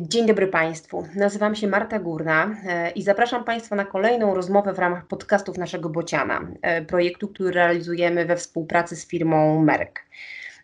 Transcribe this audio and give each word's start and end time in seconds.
Dzień 0.00 0.26
dobry 0.26 0.46
Państwu. 0.46 1.06
Nazywam 1.14 1.56
się 1.56 1.66
Marta 1.66 1.98
Górna 1.98 2.56
e, 2.66 2.90
i 2.90 3.02
zapraszam 3.02 3.44
Państwa 3.44 3.76
na 3.76 3.84
kolejną 3.84 4.34
rozmowę 4.34 4.72
w 4.72 4.78
ramach 4.78 5.06
podcastów 5.06 5.58
naszego 5.58 5.88
Bociana, 5.88 6.48
e, 6.62 6.82
projektu, 6.84 7.28
który 7.28 7.50
realizujemy 7.50 8.24
we 8.24 8.36
współpracy 8.36 8.96
z 8.96 9.06
firmą 9.06 9.62
Merck. 9.62 10.00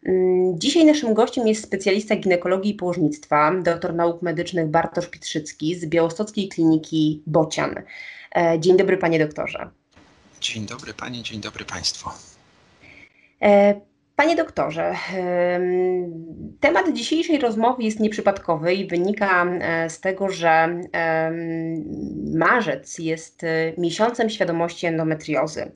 Mm, 0.06 0.60
dzisiaj 0.60 0.84
naszym 0.84 1.14
gościem 1.14 1.48
jest 1.48 1.64
specjalista 1.64 2.16
ginekologii 2.16 2.72
i 2.72 2.74
położnictwa, 2.74 3.52
doktor 3.62 3.94
nauk 3.94 4.22
medycznych 4.22 4.66
Bartosz 4.66 5.06
Pietrzycki 5.06 5.74
z 5.74 5.86
Białostockiej 5.86 6.48
Kliniki 6.48 7.22
Bocian. 7.26 7.74
E, 8.36 8.60
dzień 8.60 8.76
dobry 8.76 8.96
Panie 8.96 9.18
doktorze. 9.18 9.70
Dzień 10.40 10.66
dobry 10.66 10.94
Panie, 10.94 11.22
dzień 11.22 11.40
dobry 11.40 11.64
Państwu. 11.64 12.10
Panie 14.22 14.36
doktorze, 14.36 14.94
temat 16.60 16.92
dzisiejszej 16.92 17.38
rozmowy 17.38 17.82
jest 17.82 18.00
nieprzypadkowy 18.00 18.74
i 18.74 18.86
wynika 18.86 19.44
e, 19.44 19.90
z 19.90 20.00
tego, 20.00 20.28
że 20.28 20.80
marzec 22.34 22.98
jest 22.98 23.44
e, 23.44 23.48
miesiącem 23.78 24.30
świadomości 24.30 24.86
endometriozy. 24.86 25.72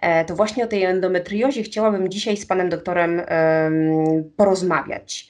E, 0.00 0.24
to 0.24 0.36
właśnie 0.36 0.64
o 0.64 0.66
tej 0.66 0.82
endometriozie 0.82 1.62
chciałabym 1.62 2.08
dzisiaj 2.08 2.36
z 2.36 2.46
panem 2.46 2.68
doktorem 2.68 3.22
porozmawiać. 4.36 5.28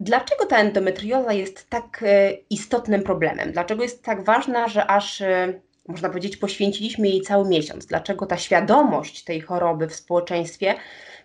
Dlaczego 0.00 0.46
ta 0.46 0.58
endometrioza 0.58 1.32
jest 1.32 1.70
tak 1.70 2.04
istotnym 2.50 3.02
problemem? 3.02 3.52
Dlaczego 3.52 3.82
jest 3.82 4.04
tak 4.04 4.24
ważna, 4.24 4.68
że 4.68 4.86
aż 4.86 5.22
można 5.88 6.08
powiedzieć, 6.08 6.36
poświęciliśmy 6.36 7.08
jej 7.08 7.22
cały 7.22 7.48
miesiąc. 7.48 7.86
Dlaczego 7.86 8.26
ta 8.26 8.38
świadomość 8.38 9.24
tej 9.24 9.40
choroby 9.40 9.88
w 9.88 9.94
społeczeństwie 9.94 10.74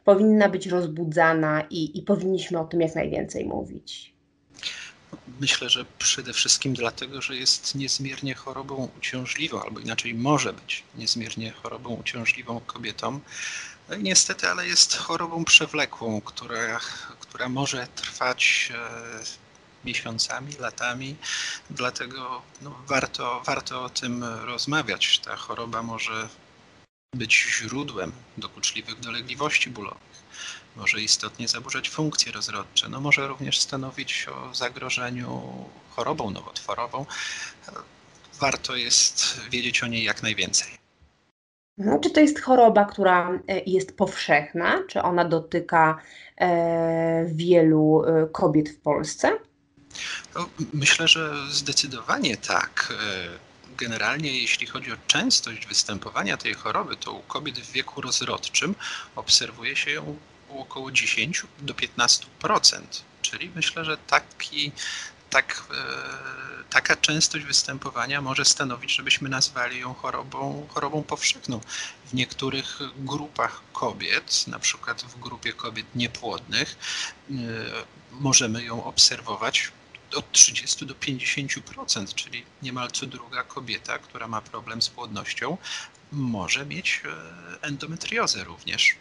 powinna 0.05 0.49
być 0.49 0.67
rozbudzana 0.67 1.63
i, 1.69 1.97
i 1.97 2.01
powinniśmy 2.01 2.59
o 2.59 2.65
tym 2.65 2.81
jak 2.81 2.95
najwięcej 2.95 3.45
mówić? 3.45 4.13
Myślę, 5.39 5.69
że 5.69 5.85
przede 5.97 6.33
wszystkim 6.33 6.73
dlatego, 6.73 7.21
że 7.21 7.35
jest 7.35 7.75
niezmiernie 7.75 8.35
chorobą 8.35 8.89
uciążliwą, 8.97 9.61
albo 9.61 9.79
inaczej 9.79 10.13
może 10.13 10.53
być 10.53 10.83
niezmiernie 10.97 11.51
chorobą 11.51 11.89
uciążliwą 11.89 12.59
kobietom. 12.59 13.21
No 13.89 13.95
niestety, 13.95 14.47
ale 14.47 14.67
jest 14.67 14.95
chorobą 14.95 15.45
przewlekłą, 15.45 16.21
która, 16.21 16.79
która 17.19 17.49
może 17.49 17.87
trwać 17.95 18.71
e, 18.75 19.48
miesiącami, 19.85 20.53
latami, 20.53 21.15
dlatego 21.69 22.41
no, 22.61 22.75
warto, 22.87 23.41
warto 23.45 23.83
o 23.83 23.89
tym 23.89 24.23
rozmawiać. 24.23 25.19
Ta 25.19 25.35
choroba 25.35 25.83
może 25.83 26.29
być 27.15 27.45
źródłem 27.59 28.11
dokuczliwych 28.37 28.99
dolegliwości 28.99 29.69
bólowych, 29.69 30.23
może 30.75 31.01
istotnie 31.01 31.47
zaburzać 31.47 31.89
funkcje 31.89 32.31
rozrodcze, 32.31 32.89
no 32.89 33.01
może 33.01 33.27
również 33.27 33.59
stanowić 33.59 34.27
o 34.27 34.53
zagrożeniu 34.55 35.41
chorobą 35.89 36.31
nowotworową. 36.31 37.05
Warto 38.39 38.75
jest 38.75 39.39
wiedzieć 39.49 39.83
o 39.83 39.87
niej 39.87 40.03
jak 40.03 40.23
najwięcej. 40.23 40.79
No, 41.77 41.99
czy 41.99 42.09
to 42.09 42.19
jest 42.19 42.41
choroba, 42.41 42.85
która 42.85 43.39
e, 43.47 43.59
jest 43.65 43.97
powszechna? 43.97 44.83
Czy 44.87 45.01
ona 45.01 45.25
dotyka 45.25 45.97
e, 46.37 47.25
wielu 47.25 48.03
e, 48.03 48.27
kobiet 48.27 48.69
w 48.69 48.79
Polsce? 48.79 49.31
No, 50.35 50.49
myślę, 50.73 51.07
że 51.07 51.33
zdecydowanie 51.51 52.37
tak. 52.37 52.93
E, 52.99 53.49
generalnie, 53.77 54.41
jeśli 54.41 54.67
chodzi 54.67 54.91
o 54.91 54.97
częstość 55.07 55.67
występowania 55.67 56.37
tej 56.37 56.53
choroby, 56.53 56.95
to 56.95 57.13
u 57.13 57.21
kobiet 57.21 57.59
w 57.59 57.71
wieku 57.71 58.01
rozrodczym 58.01 58.75
obserwuje 59.15 59.75
się 59.75 59.91
ją 59.91 60.17
u 60.49 60.61
około 60.61 60.91
10 60.91 61.43
do 61.59 61.73
15%. 61.73 62.81
Czyli 63.21 63.51
myślę, 63.55 63.85
że 63.85 63.97
taki, 63.97 64.71
tak, 65.29 65.63
e, 65.71 66.63
taka 66.69 66.95
częstość 66.95 67.45
występowania 67.45 68.21
może 68.21 68.45
stanowić, 68.45 68.95
żebyśmy 68.95 69.29
nazwali 69.29 69.79
ją 69.79 69.93
chorobą, 69.93 70.67
chorobą 70.69 71.03
powszechną. 71.03 71.61
W 72.05 72.13
niektórych 72.13 72.79
grupach 72.97 73.61
kobiet, 73.73 74.47
na 74.47 74.59
przykład 74.59 75.01
w 75.01 75.19
grupie 75.19 75.53
kobiet 75.53 75.85
niepłodnych, 75.95 76.77
e, 77.31 77.33
możemy 78.11 78.63
ją 78.63 78.83
obserwować 78.83 79.71
od 80.15 80.31
30 80.31 80.85
do 80.85 80.93
50%, 80.93 82.13
czyli 82.15 82.43
niemal 82.63 82.91
co 82.91 83.05
druga 83.05 83.43
kobieta, 83.43 83.97
która 83.97 84.27
ma 84.27 84.41
problem 84.41 84.81
z 84.81 84.89
płodnością, 84.89 85.57
może 86.11 86.65
mieć 86.65 87.03
e, 87.05 87.67
endometriozę 87.67 88.43
również. 88.43 88.95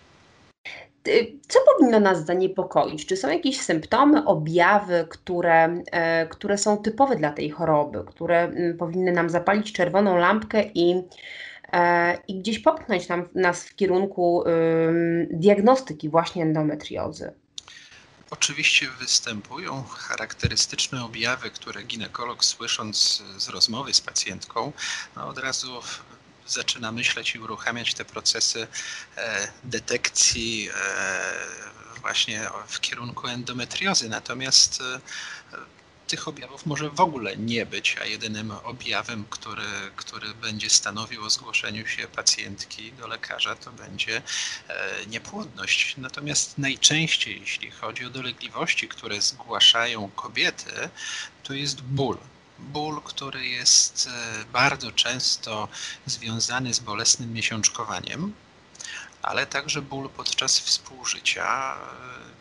Co 1.48 1.58
powinno 1.72 2.00
nas 2.00 2.26
zaniepokoić? 2.26 3.06
Czy 3.06 3.16
są 3.16 3.28
jakieś 3.28 3.60
symptomy, 3.60 4.24
objawy, 4.24 5.06
które, 5.10 5.82
e, 5.92 6.26
które 6.26 6.58
są 6.58 6.76
typowe 6.76 7.16
dla 7.16 7.32
tej 7.32 7.50
choroby, 7.50 8.04
które 8.06 8.52
powinny 8.78 9.12
nam 9.12 9.30
zapalić 9.30 9.72
czerwoną 9.72 10.16
lampkę 10.16 10.64
i, 10.74 11.02
e, 11.72 12.18
i 12.28 12.38
gdzieś 12.38 12.58
popchnąć 12.58 13.08
nam, 13.08 13.28
nas 13.34 13.64
w 13.64 13.74
kierunku 13.74 14.44
diagnostyki 15.30 16.08
właśnie 16.08 16.42
endometriozy? 16.42 17.32
Oczywiście 18.30 18.90
występują 18.90 19.84
charakterystyczne 19.84 21.04
objawy, 21.04 21.50
które 21.50 21.82
ginekolog 21.82 22.44
słysząc 22.44 23.22
z 23.36 23.48
rozmowy 23.48 23.94
z 23.94 24.00
pacjentką 24.00 24.72
no 25.16 25.28
od 25.28 25.38
razu 25.38 25.82
zaczyna 26.46 26.92
myśleć 26.92 27.34
i 27.34 27.38
uruchamiać 27.38 27.94
te 27.94 28.04
procesy 28.04 28.66
e, 29.16 29.52
detekcji 29.64 30.68
e, 30.68 32.00
właśnie 32.00 32.50
w 32.68 32.80
kierunku 32.80 33.26
endometriozy. 33.26 34.08
Natomiast 34.08 34.80
e, 34.80 35.00
tych 36.08 36.28
objawów 36.28 36.66
może 36.66 36.90
w 36.90 37.00
ogóle 37.00 37.36
nie 37.36 37.66
być, 37.66 37.96
a 38.02 38.04
jedynym 38.04 38.50
objawem, 38.50 39.24
który, 39.30 39.62
który 39.96 40.34
będzie 40.34 40.70
stanowił 40.70 41.24
o 41.24 41.30
zgłoszeniu 41.30 41.86
się 41.86 42.06
pacjentki 42.06 42.92
do 42.92 43.06
lekarza, 43.06 43.56
to 43.56 43.72
będzie 43.72 44.22
e, 44.68 45.06
niepłodność. 45.06 45.94
Natomiast 45.96 46.58
najczęściej, 46.58 47.40
jeśli 47.40 47.70
chodzi 47.70 48.04
o 48.04 48.10
dolegliwości, 48.10 48.88
które 48.88 49.20
zgłaszają 49.20 50.10
kobiety, 50.10 50.90
to 51.42 51.54
jest 51.54 51.80
ból 51.80 52.18
ból, 52.58 53.00
który 53.04 53.46
jest 53.46 54.08
e, 54.08 54.44
bardzo 54.44 54.92
często 54.92 55.68
związany 56.06 56.74
z 56.74 56.78
bolesnym 56.78 57.32
miesiączkowaniem, 57.32 58.32
ale 59.22 59.46
także 59.46 59.82
ból 59.82 60.10
podczas 60.10 60.58
współżycia. 60.60 61.76
E, 61.76 61.78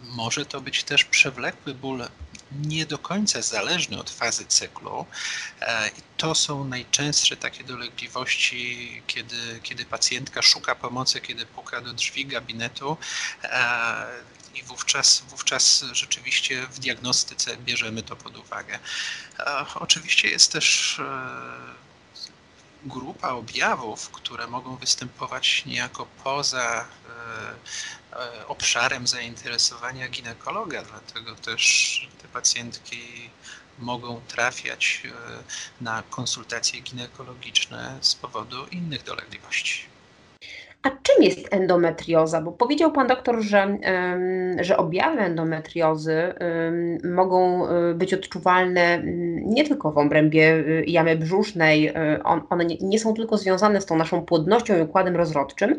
może 0.01 0.45
to 0.45 0.61
być 0.61 0.83
też 0.83 1.03
przewlekły 1.03 1.73
ból 1.73 2.07
nie 2.51 2.85
do 2.85 2.97
końca 2.97 3.41
zależny 3.41 3.99
od 3.99 4.09
fazy 4.09 4.45
cyklu. 4.45 5.05
E, 5.61 5.89
I 5.89 6.01
to 6.17 6.35
są 6.35 6.63
najczęstsze 6.65 7.37
takie 7.37 7.63
dolegliwości, 7.63 9.01
kiedy, 9.07 9.59
kiedy 9.63 9.85
pacjentka 9.85 10.41
szuka 10.41 10.75
pomocy, 10.75 11.21
kiedy 11.21 11.45
puka 11.45 11.81
do 11.81 11.93
drzwi 11.93 12.25
gabinetu 12.25 12.97
e, 13.43 14.05
i 14.55 14.63
wówczas, 14.63 15.23
wówczas 15.29 15.85
rzeczywiście 15.91 16.67
w 16.67 16.79
diagnostyce 16.79 17.57
bierzemy 17.57 18.03
to 18.03 18.15
pod 18.15 18.37
uwagę. 18.37 18.79
E, 19.39 19.65
oczywiście 19.75 20.29
jest 20.29 20.51
też 20.51 21.01
grupa 22.87 23.29
objawów, 23.29 24.09
które 24.09 24.47
mogą 24.47 24.75
występować 24.75 25.65
niejako 25.65 26.07
poza 26.23 26.87
E, 28.17 28.47
obszarem 28.47 29.07
zainteresowania 29.07 30.07
ginekologa, 30.09 30.83
dlatego 30.83 31.35
też 31.35 32.07
te 32.21 32.27
pacjentki 32.27 33.29
mogą 33.79 34.21
trafiać 34.27 35.01
e, 35.05 35.13
na 35.83 36.03
konsultacje 36.09 36.81
ginekologiczne 36.81 37.97
z 38.01 38.15
powodu 38.15 38.67
innych 38.67 39.03
dolegliwości. 39.03 39.96
A 40.83 40.89
czym 40.89 41.23
jest 41.23 41.53
endometrioza? 41.53 42.41
Bo 42.41 42.51
powiedział 42.51 42.91
Pan 42.91 43.07
doktor, 43.07 43.41
że, 43.41 43.77
że 44.59 44.77
objawy 44.77 45.19
endometriozy 45.19 46.33
mogą 47.03 47.67
e, 47.67 47.93
być 47.93 48.13
odczuwalne 48.13 49.01
nie 49.45 49.67
tylko 49.67 49.91
w 49.91 49.97
obrębie 49.97 50.63
jamy 50.87 51.15
brzusznej, 51.15 51.93
one 52.49 52.65
nie 52.65 52.99
są 52.99 53.13
tylko 53.13 53.37
związane 53.37 53.81
z 53.81 53.85
tą 53.85 53.97
naszą 53.97 54.21
płodnością 54.21 54.77
i 54.77 54.81
układem 54.81 55.15
rozrodczym, 55.15 55.77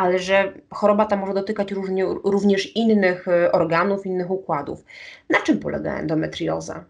ale 0.00 0.18
że 0.18 0.52
choroba 0.70 1.06
ta 1.06 1.16
może 1.16 1.34
dotykać 1.34 1.72
różnie, 1.72 2.04
również 2.24 2.76
innych 2.76 3.28
e, 3.28 3.52
organów, 3.52 4.06
innych 4.06 4.30
układów. 4.30 4.84
Na 5.30 5.40
czym 5.40 5.58
polega 5.58 5.98
endometrioza? 5.98 6.84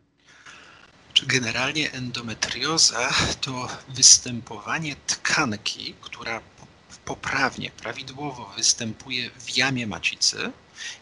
Generalnie 1.26 1.92
endometrioza 1.92 3.08
to 3.40 3.68
występowanie 3.88 4.94
tkanki, 5.06 5.94
która 6.00 6.40
poprawnie, 7.10 7.70
prawidłowo 7.70 8.52
występuje 8.56 9.30
w 9.30 9.56
jamie 9.56 9.86
macicy 9.86 10.52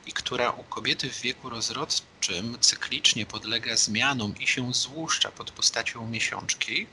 i 0.07 0.13
która 0.13 0.51
u 0.51 0.65
kobiety 0.65 1.11
w 1.11 1.21
wieku 1.21 1.51
rozrodczym 1.51 2.59
cyklicznie 2.61 3.27
podlega 3.27 3.77
zmianom 3.77 4.35
i 4.41 4.47
się 4.47 4.75
złuszcza 4.75 5.31
pod 5.31 5.51
postacią 5.51 6.07
miesiączki, 6.07 6.87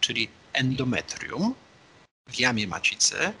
czyli 0.00 0.28
endometrium, 0.52 1.54
w 2.28 2.38
jamie 2.38 2.66
macicy, 2.66 3.32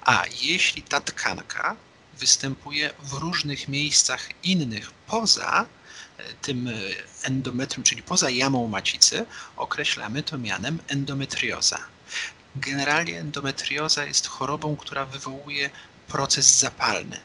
a 0.00 0.24
jeśli 0.42 0.82
ta 0.82 1.00
tkanka 1.00 1.76
występuje 2.18 2.90
w 3.02 3.12
różnych 3.12 3.68
miejscach 3.68 4.28
innych 4.44 4.90
poza 5.06 5.66
tym 6.42 6.70
endometrium, 7.22 7.84
czyli 7.84 8.02
poza 8.02 8.30
jamą 8.30 8.68
macicy, 8.68 9.26
określamy 9.56 10.22
to 10.22 10.38
mianem 10.38 10.78
endometrioza. 10.88 11.78
Generalnie 12.56 13.20
endometrioza 13.20 14.04
jest 14.04 14.26
chorobą, 14.26 14.76
która 14.76 15.06
wywołuje 15.06 15.70
proces 16.08 16.58
zapalny. 16.58 17.20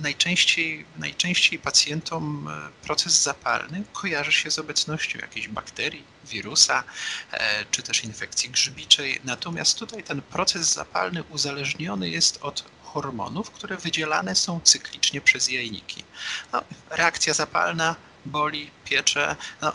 Najczęściej, 0.00 0.86
najczęściej 0.96 1.58
pacjentom 1.58 2.48
e, 2.48 2.84
proces 2.86 3.22
zapalny 3.22 3.84
kojarzy 3.92 4.32
się 4.32 4.50
z 4.50 4.58
obecnością 4.58 5.18
jakiejś 5.18 5.48
bakterii, 5.48 6.04
wirusa 6.24 6.84
e, 7.32 7.64
czy 7.70 7.82
też 7.82 8.04
infekcji 8.04 8.50
grzybiczej. 8.50 9.20
Natomiast 9.24 9.78
tutaj 9.78 10.02
ten 10.02 10.22
proces 10.22 10.74
zapalny 10.74 11.22
uzależniony 11.22 12.10
jest 12.10 12.38
od 12.42 12.64
hormonów, 12.82 13.50
które 13.50 13.76
wydzielane 13.76 14.34
są 14.34 14.60
cyklicznie 14.60 15.20
przez 15.20 15.48
jajniki. 15.50 16.04
No, 16.52 16.62
reakcja 16.90 17.34
zapalna 17.34 17.96
boli, 18.26 18.70
piecze. 18.84 19.36
No, 19.62 19.72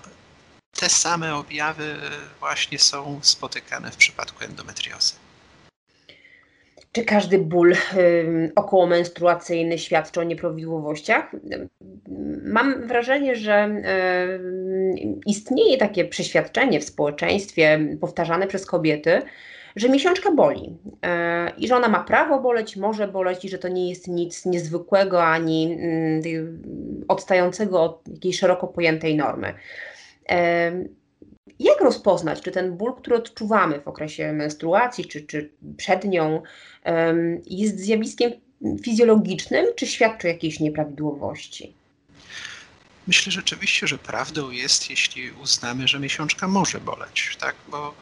te 0.79 0.89
same 0.89 1.35
objawy 1.35 1.95
właśnie 2.39 2.79
są 2.79 3.19
spotykane 3.21 3.91
w 3.91 3.97
przypadku 3.97 4.43
endometriozy. 4.43 5.13
Czy 6.91 7.03
każdy 7.05 7.39
ból 7.39 7.75
okołomenstruacyjny 8.55 9.79
świadczy 9.79 10.19
o 10.19 10.23
nieprawidłowościach? 10.23 11.31
Mam 12.43 12.87
wrażenie, 12.87 13.35
że 13.35 13.81
istnieje 15.25 15.77
takie 15.77 16.05
przeświadczenie 16.05 16.79
w 16.79 16.83
społeczeństwie 16.83 17.79
powtarzane 18.01 18.47
przez 18.47 18.65
kobiety, 18.65 19.21
że 19.75 19.89
miesiączka 19.89 20.31
boli 20.31 20.77
e, 21.05 21.51
i 21.57 21.67
że 21.67 21.75
ona 21.75 21.89
ma 21.89 22.03
prawo 22.03 22.39
boleć, 22.39 22.75
może 22.75 23.07
boleć 23.07 23.45
i 23.45 23.49
że 23.49 23.57
to 23.57 23.67
nie 23.67 23.89
jest 23.89 24.07
nic 24.07 24.45
niezwykłego 24.45 25.23
ani 25.23 25.77
mm, 25.79 26.63
odstającego 27.07 27.83
od 27.83 28.01
jakiejś 28.07 28.39
szeroko 28.39 28.67
pojętej 28.67 29.15
normy. 29.15 29.53
Jak 31.59 31.81
rozpoznać, 31.81 32.41
czy 32.41 32.51
ten 32.51 32.77
ból, 32.77 32.93
który 32.95 33.15
odczuwamy 33.15 33.81
w 33.81 33.87
okresie 33.87 34.33
menstruacji, 34.33 35.05
czy, 35.05 35.21
czy 35.21 35.49
przed 35.77 36.05
nią, 36.05 36.41
jest 37.45 37.79
zjawiskiem 37.79 38.31
fizjologicznym, 38.83 39.65
czy 39.75 39.87
świadczy 39.87 40.27
o 40.27 40.31
jakiejś 40.31 40.59
nieprawidłowości? 40.59 41.73
Myślę 43.07 43.31
rzeczywiście, 43.31 43.87
że 43.87 43.97
prawdą 43.97 44.51
jest, 44.51 44.89
jeśli 44.89 45.31
uznamy, 45.31 45.87
że 45.87 45.99
miesiączka 45.99 46.47
może 46.47 46.79
boleć, 46.79 47.37
tak? 47.39 47.55
bo 47.67 47.95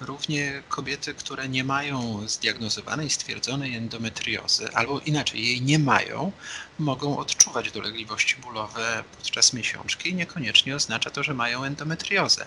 równie 0.00 0.62
kobiety, 0.68 1.14
które 1.14 1.48
nie 1.48 1.64
mają 1.64 2.28
zdiagnozowanej, 2.28 3.10
stwierdzonej 3.10 3.76
endometriozy, 3.76 4.74
albo 4.74 5.00
inaczej 5.00 5.46
jej 5.46 5.62
nie 5.62 5.78
mają, 5.78 6.32
mogą 6.78 7.18
odczuwać 7.18 7.72
dolegliwości 7.72 8.36
bólowe 8.36 9.04
podczas 9.18 9.52
miesiączki 9.52 10.10
i 10.10 10.14
niekoniecznie 10.14 10.76
oznacza 10.76 11.10
to, 11.10 11.22
że 11.22 11.34
mają 11.34 11.64
endometriozę. 11.64 12.46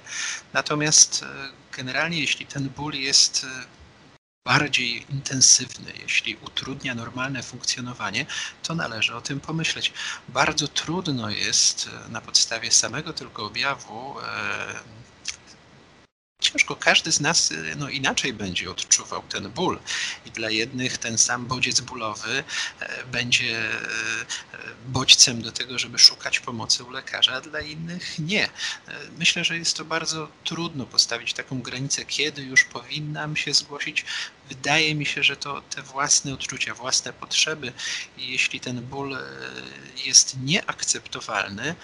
Natomiast 0.54 1.24
e, 1.24 1.28
generalnie, 1.78 2.20
jeśli 2.20 2.46
ten 2.46 2.70
ból 2.70 2.94
jest 2.94 3.44
e, 3.44 3.75
bardziej 4.46 5.06
intensywny, 5.10 5.94
jeśli 6.02 6.36
utrudnia 6.36 6.96
normalne 6.96 7.44
funkcjonowanie, 7.44 8.26
to 8.64 8.76
należy 8.76 9.16
o 9.16 9.22
tym 9.22 9.40
pomyśleć. 9.40 9.94
Bardzo 10.30 10.68
trudno 10.68 11.30
jest 11.30 11.90
e, 12.06 12.10
na 12.10 12.22
podstawie 12.22 12.72
samego 12.72 13.14
tylko 13.14 13.46
objawu 13.46 14.20
e, 14.20 14.26
ciężko 16.46 16.76
każdy 16.76 17.12
z 17.12 17.20
nas 17.20 17.52
y, 17.52 17.76
no, 17.78 17.90
inaczej 17.90 18.34
będzie 18.34 18.72
odczuwał 18.72 19.24
ten 19.30 19.50
ból. 19.50 19.80
I 20.26 20.32
dla 20.32 20.50
jednych 20.50 20.98
ten 20.98 21.18
sam 21.18 21.46
bodziec 21.46 21.82
bólowy 21.82 22.44
e, 22.80 23.04
będzie 23.04 23.60
e, 23.60 23.78
bodźcem 24.88 25.42
do 25.42 25.52
tego, 25.52 25.80
żeby 25.80 26.00
szukać 26.00 26.40
pomocy 26.40 26.84
u 26.84 26.90
lekarza, 26.90 27.34
a 27.34 27.42
dla 27.42 27.60
innych 27.60 28.20
nie. 28.20 28.46
E, 28.46 28.50
myślę, 29.18 29.44
że 29.44 29.58
jest 29.58 29.78
to 29.78 29.86
bardzo 29.86 30.28
trudno 30.44 30.86
postawić 30.86 31.34
taką 31.34 31.62
granicę, 31.62 32.06
kiedy 32.06 32.42
już 32.42 32.64
powinnam 32.64 33.36
się 33.36 33.54
zgłosić. 33.54 34.06
Wydaje 34.50 34.96
mi 34.96 35.06
się, 35.06 35.24
że 35.24 35.38
to 35.38 35.62
te 35.62 35.82
własne 35.82 36.34
odczucia, 36.34 36.74
własne 36.74 37.14
potrzeby 37.14 37.74
jeśli 38.18 38.60
ten 38.60 38.82
ból 38.82 39.18
jest 40.06 40.38
nieakceptowalny, 40.44 41.76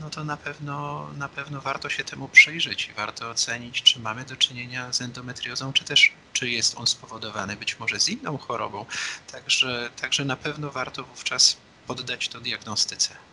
no 0.00 0.10
to 0.10 0.24
na 0.24 0.36
pewno, 0.36 1.08
na 1.16 1.28
pewno 1.28 1.60
warto 1.60 1.88
się 1.88 2.04
temu 2.04 2.28
przyjrzeć 2.28 2.88
i 2.88 2.92
warto 2.92 3.30
ocenić, 3.30 3.82
czy 3.82 4.00
mamy 4.00 4.24
do 4.24 4.36
czynienia 4.36 4.92
z 4.92 5.00
endometriozą, 5.00 5.72
czy 5.72 5.84
też 5.84 6.12
czy 6.32 6.50
jest 6.50 6.74
on 6.76 6.86
spowodowany 6.86 7.56
być 7.56 7.78
może 7.78 8.00
z 8.00 8.08
inną 8.08 8.38
chorobą. 8.38 8.86
Także, 9.32 9.90
także 10.00 10.24
na 10.24 10.36
pewno 10.36 10.70
warto 10.70 11.04
wówczas 11.04 11.56
poddać 11.86 12.28
to 12.28 12.40
diagnostyce. 12.40 13.27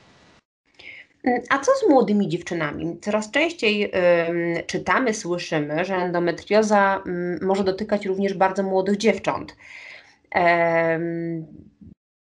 A 1.49 1.59
co 1.59 1.71
z 1.71 1.89
młodymi 1.89 2.27
dziewczynami? 2.27 2.97
Coraz 3.01 3.31
częściej 3.31 3.83
y, 3.85 4.63
czytamy, 4.67 5.13
słyszymy, 5.13 5.85
że 5.85 5.95
endometrioza 5.95 7.03
y, 7.41 7.45
może 7.45 7.63
dotykać 7.63 8.05
również 8.05 8.33
bardzo 8.33 8.63
młodych 8.63 8.97
dziewcząt. 8.97 9.55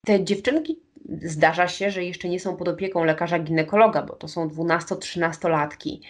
Te 0.06 0.24
dziewczynki 0.24 0.80
zdarza 1.22 1.68
się, 1.68 1.90
że 1.90 2.04
jeszcze 2.04 2.28
nie 2.28 2.40
są 2.40 2.56
pod 2.56 2.68
opieką 2.68 3.04
lekarza 3.04 3.38
ginekologa, 3.38 4.02
bo 4.02 4.14
to 4.14 4.28
są 4.28 4.48
12-13-latki. 4.48 6.00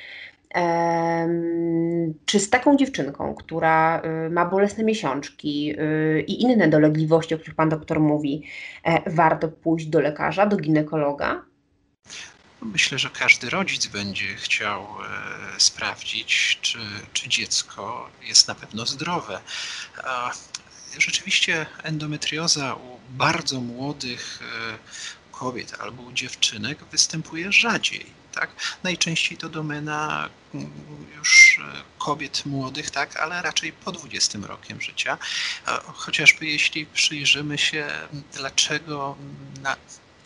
Czy 2.25 2.41
z 2.41 2.51
taką 2.51 2.77
dziewczynką, 2.77 3.35
która 3.35 4.03
y, 4.27 4.31
ma 4.31 4.47
bolesne 4.47 4.85
miesiączki 4.85 5.75
y, 5.81 6.25
i 6.27 6.43
inne 6.43 6.69
dolegliwości, 6.69 7.35
o 7.35 7.39
których 7.39 7.55
pan 7.55 7.69
doktor 7.69 8.01
mówi, 8.01 8.43
e, 8.85 9.11
warto 9.11 9.49
pójść 9.49 9.87
do 9.87 10.01
lekarza, 10.01 10.47
do 10.47 10.57
ginekologa? 10.57 11.43
Myślę, 12.63 12.99
że 12.99 13.11
każdy 13.11 13.51
rodzic 13.51 13.87
będzie 13.87 14.37
chciał 14.37 14.97
e, 15.05 15.61
sprawdzić, 15.61 16.59
czy, 16.63 16.79
czy 17.13 17.29
dziecko 17.29 18.11
jest 18.23 18.49
na 18.49 18.55
pewno 18.55 18.87
zdrowe. 18.87 19.41
Rzeczywiście 20.99 21.67
endometrioza 21.83 22.75
u 22.75 23.01
bardzo 23.11 23.61
młodych 23.61 24.41
e, 24.43 24.79
kobiet 25.33 25.77
albo 25.81 26.03
u 26.03 26.13
dziewczynek 26.13 26.85
występuje 26.85 27.53
rzadziej 27.53 28.21
tak? 28.35 28.51
Najczęściej 28.83 29.39
to 29.39 29.49
domena 29.49 30.29
mm, 30.55 30.71
już 31.19 31.59
e, 31.59 31.83
kobiet 31.99 32.47
młodych, 32.47 32.91
tak, 32.91 33.17
ale 33.17 33.43
raczej 33.43 33.73
po 33.73 33.93
20 33.93 34.39
rokiem 34.43 34.81
życia. 34.81 35.19
Chociażby 35.95 36.47
jeśli 36.47 36.87
przyjrzymy 36.87 37.59
się, 37.59 37.87
dlaczego 38.33 39.17
na 39.63 39.77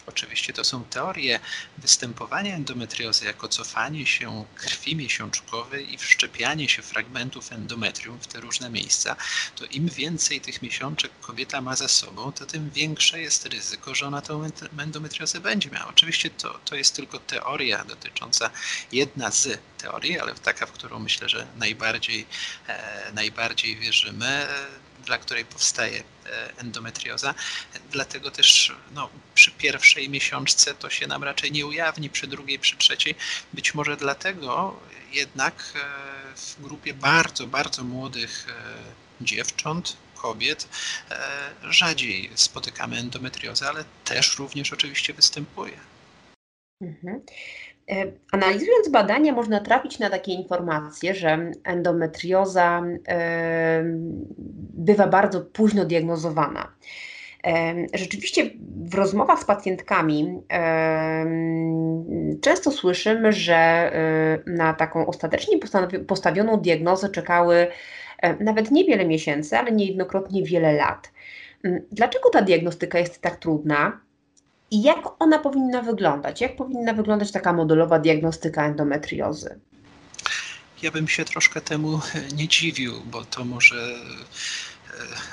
Oczywiście 0.06 0.52
to 0.52 0.64
są 0.64 0.84
teorie 0.84 1.40
występowania 1.78 2.54
endometriozy 2.56 3.24
jako 3.24 3.48
cofanie 3.48 4.06
się 4.06 4.44
krwi 4.54 4.96
miesiączkowej 4.96 5.94
i 5.94 5.98
wszczepianie 5.98 6.68
się 6.68 6.82
fragmentów 6.82 7.52
endometrium 7.52 8.18
w 8.20 8.26
te 8.26 8.40
różne 8.40 8.70
miejsca, 8.70 9.16
to 9.56 9.64
im 9.64 9.88
więcej 9.88 10.40
tych 10.40 10.62
miesiączek 10.62 11.12
kobieta 11.20 11.60
ma 11.60 11.76
za 11.76 11.88
sobą, 11.88 12.32
to 12.32 12.46
tym 12.46 12.70
większe 12.70 13.20
jest 13.20 13.46
ryzyko, 13.46 13.94
że 13.94 14.06
ona 14.06 14.22
tą 14.22 14.48
endometriozę 14.78 15.40
będzie 15.40 15.70
miała. 15.70 15.86
Oczywiście 15.88 16.30
to, 16.30 16.58
to 16.64 16.74
jest 16.76 16.96
tylko 16.96 17.18
teoria 17.18 17.84
dotycząca 17.84 18.50
jedna 18.92 19.30
z 19.30 19.58
teorii, 19.78 20.18
ale 20.18 20.34
taka, 20.34 20.66
w 20.66 20.72
którą 20.72 20.98
myślę, 20.98 21.28
że 21.28 21.46
najbardziej, 21.56 22.26
e, 22.68 23.12
najbardziej 23.14 23.76
wierzymy 23.76 24.46
dla 25.04 25.18
której 25.18 25.44
powstaje 25.44 26.02
e, 26.26 26.52
endometrioza. 26.56 27.34
Dlatego 27.90 28.30
też 28.30 28.72
no, 28.92 29.10
przy 29.34 29.50
pierwszej 29.50 30.08
miesiączce 30.08 30.74
to 30.74 30.90
się 30.90 31.06
nam 31.06 31.24
raczej 31.24 31.52
nie 31.52 31.66
ujawni, 31.66 32.10
przy 32.10 32.26
drugiej, 32.26 32.58
przy 32.58 32.76
trzeciej. 32.76 33.14
Być 33.52 33.74
może 33.74 33.96
dlatego 33.96 34.80
jednak 35.12 35.54
e, 35.74 36.36
w 36.36 36.62
grupie 36.62 36.94
bardzo, 36.94 37.46
bardzo 37.46 37.84
młodych 37.84 38.46
e, 38.48 39.24
dziewcząt, 39.24 39.96
kobiet 40.14 40.68
rzadziej 41.62 42.30
spotykamy 42.34 42.96
endometriozę, 42.98 43.68
ale 43.68 43.84
też 44.04 44.38
również 44.38 44.72
oczywiście 44.72 45.14
występuje. 45.14 45.80
Mhm. 46.80 47.22
E, 47.90 48.12
analizując 48.32 48.88
badania, 48.88 49.32
można 49.32 49.60
trafić 49.60 49.98
na 49.98 50.10
takie 50.10 50.32
informacje, 50.32 51.14
że 51.14 51.50
endometrioza 51.64 52.82
e, 53.08 53.84
bywa 54.74 55.06
bardzo 55.06 55.40
późno 55.40 55.84
diagnozowana. 55.84 56.72
E, 57.46 57.74
rzeczywiście 57.94 58.50
w 58.76 58.94
rozmowach 58.94 59.40
z 59.40 59.44
pacjentkami 59.44 60.42
często 62.40 62.70
słyszymy, 62.70 63.32
że 63.32 63.90
na 64.46 64.74
taką 64.74 65.06
ostatecznie 65.06 65.58
postawioną 66.06 66.56
diagnozę 66.56 67.08
czekały 67.08 67.66
nawet 68.40 68.70
niewiele 68.70 69.04
miesięcy, 69.04 69.58
ale 69.58 69.72
niejednokrotnie 69.72 70.42
wiele 70.42 70.72
lat. 70.72 71.12
Dlaczego 71.92 72.30
ta 72.30 72.42
diagnostyka 72.42 72.98
jest 72.98 73.20
tak 73.20 73.36
trudna? 73.36 74.00
I 74.74 74.82
jak 74.82 75.22
ona 75.22 75.38
powinna 75.38 75.82
wyglądać? 75.82 76.40
Jak 76.40 76.56
powinna 76.56 76.92
wyglądać 76.92 77.32
taka 77.32 77.52
modelowa 77.52 77.98
diagnostyka 77.98 78.66
endometriozy? 78.66 79.58
Ja 80.82 80.90
bym 80.90 81.08
się 81.08 81.24
troszkę 81.24 81.60
temu 81.60 82.00
nie 82.36 82.48
dziwił, 82.48 82.92
bo 83.04 83.24
to 83.24 83.44
może 83.44 83.94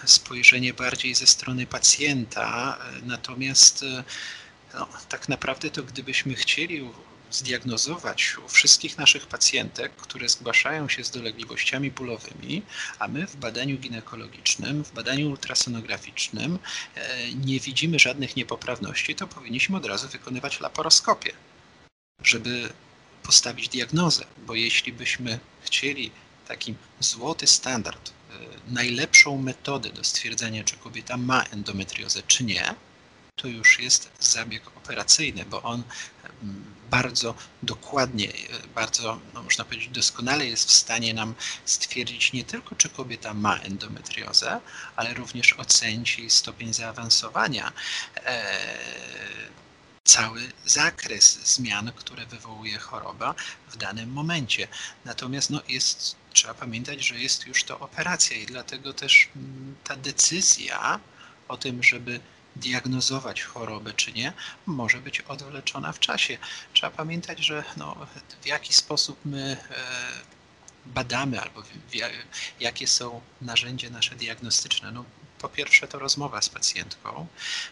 spojrzenie 0.06 0.74
bardziej 0.74 1.16
ze 1.16 1.28
strony 1.28 1.66
pacjenta. 1.66 2.78
Natomiast 3.04 3.86
no, 4.74 4.88
tak 5.10 5.30
naprawdę 5.30 5.70
to 5.70 5.84
gdybyśmy 5.84 6.34
chcieli 6.34 6.90
zdiagnozować 7.32 8.38
u 8.46 8.48
wszystkich 8.48 8.98
naszych 8.98 9.28
pacjentek, 9.28 9.96
które 9.96 10.30
zgłaszają 10.30 10.90
się 10.90 11.04
z 11.04 11.12
dolegliwościami 11.12 11.92
bólowymi, 11.92 12.62
a 13.00 13.08
my 13.08 13.28
w 13.28 13.36
badaniu 13.36 13.78
ginekologicznym, 13.78 14.84
w 14.84 14.92
badaniu 14.92 15.30
ultrasonograficznym 15.30 16.60
e, 16.96 17.34
nie 17.34 17.60
widzimy 17.60 18.00
żadnych 18.00 18.36
niepoprawności, 18.36 19.16
to 19.16 19.28
powinniśmy 19.28 19.78
od 19.78 19.86
razu 19.86 20.08
wykonywać 20.08 20.60
laparoskopię, 20.60 21.34
żeby 22.24 22.70
postawić 23.24 23.70
diagnozę, 23.70 24.26
bo 24.38 24.56
jeśli 24.56 24.94
byśmy 24.94 25.40
chcieli 25.62 26.12
taki 26.48 26.76
złoty 27.00 27.48
standard, 27.48 28.10
e, 28.10 28.34
najlepszą 28.68 29.38
metodę 29.38 29.90
do 29.90 30.04
stwierdzenia, 30.04 30.64
czy 30.64 30.78
kobieta 30.78 31.18
ma 31.18 31.44
endometriozę, 31.44 32.24
czy 32.28 32.44
nie, 32.44 32.76
to 33.36 33.48
już 33.48 33.80
jest 33.80 34.12
zabieg 34.20 34.68
operacyjny, 34.68 35.46
bo 35.46 35.62
on 35.62 35.84
bardzo 36.92 37.36
dokładnie, 37.64 38.28
bardzo, 38.76 39.20
no 39.34 39.44
można 39.44 39.66
powiedzieć, 39.66 39.90
doskonale 39.90 40.46
jest 40.46 40.70
w 40.70 40.74
stanie 40.74 41.14
nam 41.14 41.36
stwierdzić 41.66 42.34
nie 42.34 42.44
tylko, 42.44 42.76
czy 42.76 42.90
kobieta 42.90 43.34
ma 43.34 43.58
endometriozę, 43.58 44.60
ale 44.96 45.14
również 45.14 45.54
ocenić 45.54 46.20
jej 46.20 46.30
stopień 46.30 46.74
zaawansowania. 46.74 47.72
E, 48.16 48.44
cały 50.04 50.52
zakres 50.66 51.40
zmian, 51.56 51.92
które 51.96 52.26
wywołuje 52.26 52.78
choroba 52.78 53.36
w 53.68 53.78
danym 53.78 54.10
momencie. 54.10 54.68
Natomiast 55.06 55.50
no, 55.50 55.62
jest, 55.68 56.16
trzeba 56.34 56.54
pamiętać, 56.54 57.08
że 57.08 57.20
jest 57.20 57.48
już 57.48 57.64
to 57.64 57.80
operacja 57.80 58.38
i 58.38 58.46
dlatego 58.46 58.94
też 58.94 59.30
mm, 59.36 59.76
ta 59.84 59.96
decyzja 59.96 61.00
o 61.48 61.58
tym, 61.58 61.84
żeby 61.84 62.20
diagnozować 62.56 63.42
chorobę 63.44 63.94
czy 63.94 64.14
nie, 64.14 64.34
może 64.66 64.98
być 64.98 65.22
odwleczona 65.22 65.92
w 65.92 66.00
czasie. 66.00 66.38
Trzeba 66.74 66.92
pamiętać, 66.92 67.40
że 67.40 67.64
no, 67.78 68.08
w 68.42 68.46
jaki 68.46 68.74
sposób 68.74 69.20
my 69.26 69.58
e, 69.70 69.76
badamy 70.86 71.42
albo 71.42 71.64
jakie 72.60 72.88
są 72.88 73.22
narzędzia 73.42 73.90
nasze 73.90 74.16
diagnostyczne. 74.16 74.92
No, 74.92 75.06
po 75.40 75.50
pierwsze 75.50 75.88
to 75.88 76.00
rozmowa 76.00 76.42
z 76.42 76.50
pacjentką, 76.50 77.28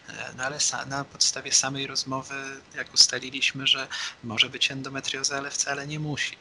e, 0.08 0.32
no 0.36 0.44
ale 0.44 0.58
na 0.86 1.04
podstawie 1.04 1.52
samej 1.52 1.86
rozmowy, 1.86 2.34
jak 2.74 2.94
ustaliliśmy, 2.94 3.66
że 3.66 3.88
może 4.24 4.50
być 4.50 4.70
endometrioza, 4.70 5.36
ale 5.36 5.50
wcale 5.50 5.86
nie 5.86 5.98
musi. 5.98 6.36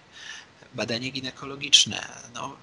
Badanie 0.73 1.09
ginekologiczne. 1.09 2.07
No, 2.33 2.57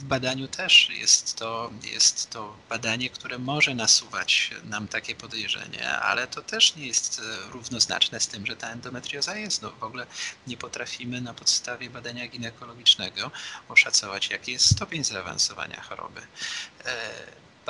w 0.00 0.04
badaniu 0.04 0.48
też 0.48 0.90
jest 0.90 1.36
to, 1.36 1.70
jest 1.92 2.30
to 2.30 2.56
badanie, 2.68 3.10
które 3.10 3.38
może 3.38 3.74
nasuwać 3.74 4.50
nam 4.64 4.88
takie 4.88 5.14
podejrzenie, 5.14 5.90
ale 5.90 6.26
to 6.26 6.42
też 6.42 6.76
nie 6.76 6.86
jest 6.86 7.18
e, 7.20 7.50
równoznaczne 7.50 8.20
z 8.20 8.28
tym, 8.28 8.46
że 8.46 8.56
ta 8.56 8.70
endometrioza 8.70 9.36
jest. 9.36 9.62
No, 9.62 9.70
w 9.70 9.84
ogóle 9.84 10.06
nie 10.46 10.56
potrafimy 10.56 11.20
na 11.20 11.34
podstawie 11.34 11.90
badania 11.90 12.28
ginekologicznego 12.28 13.30
oszacować, 13.68 14.30
jaki 14.30 14.52
jest 14.52 14.72
stopień 14.76 15.04
zaawansowania 15.04 15.82
choroby. 15.82 16.20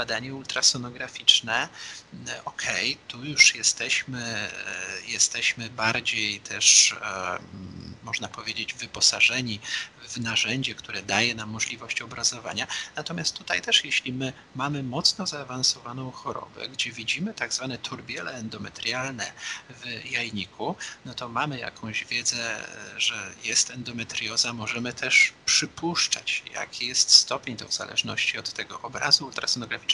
E, 0.01 0.07
badanie 0.07 0.35
ultrasonograficzne, 0.35 1.69
e, 2.29 2.45
ok, 2.45 2.63
tu 3.09 3.25
już 3.25 3.55
jesteśmy, 3.55 4.51
jesteśmy 5.07 5.71
bardziej 5.71 6.41
też, 6.41 6.97
można 8.03 8.29
powiedzieć, 8.29 8.75
wyposażeni 8.75 9.61
w 10.09 10.17
narzędzie, 10.17 10.75
które 10.75 11.03
daje 11.03 11.35
nam 11.35 11.51
możliwość 11.51 12.03
obrazowania. 12.03 12.67
Natomiast 12.97 13.37
tutaj 13.37 13.63
też, 13.63 13.85
jeśli 13.85 14.13
my 14.13 14.33
mamy 14.55 14.83
mocno 14.83 15.27
zaawansowaną 15.27 16.11
chorobę, 16.11 16.69
gdzie 16.69 16.93
widzimy 16.93 17.35
tak 17.35 17.53
zwane 17.53 17.79
turbiele 17.79 18.33
endometrialne 18.33 19.33
w 19.71 20.11
jajniku, 20.11 20.77
no 21.05 21.15
to 21.15 21.29
mamy 21.29 21.59
jakąś 21.59 22.05
wiedzę, 22.05 22.67
że 22.97 23.33
jest 23.45 23.71
endometrioza, 23.71 24.53
możemy 24.53 24.93
też 24.93 25.33
przypuszczać, 25.45 26.43
jaki 26.55 26.87
jest 26.87 27.11
stopień, 27.11 27.57
to 27.57 27.69
w 27.69 27.75
zależności 27.75 28.39
od 28.39 28.53
tego 28.53 28.81
obrazu 28.83 29.27
ultrasonograficznego, 29.27 29.90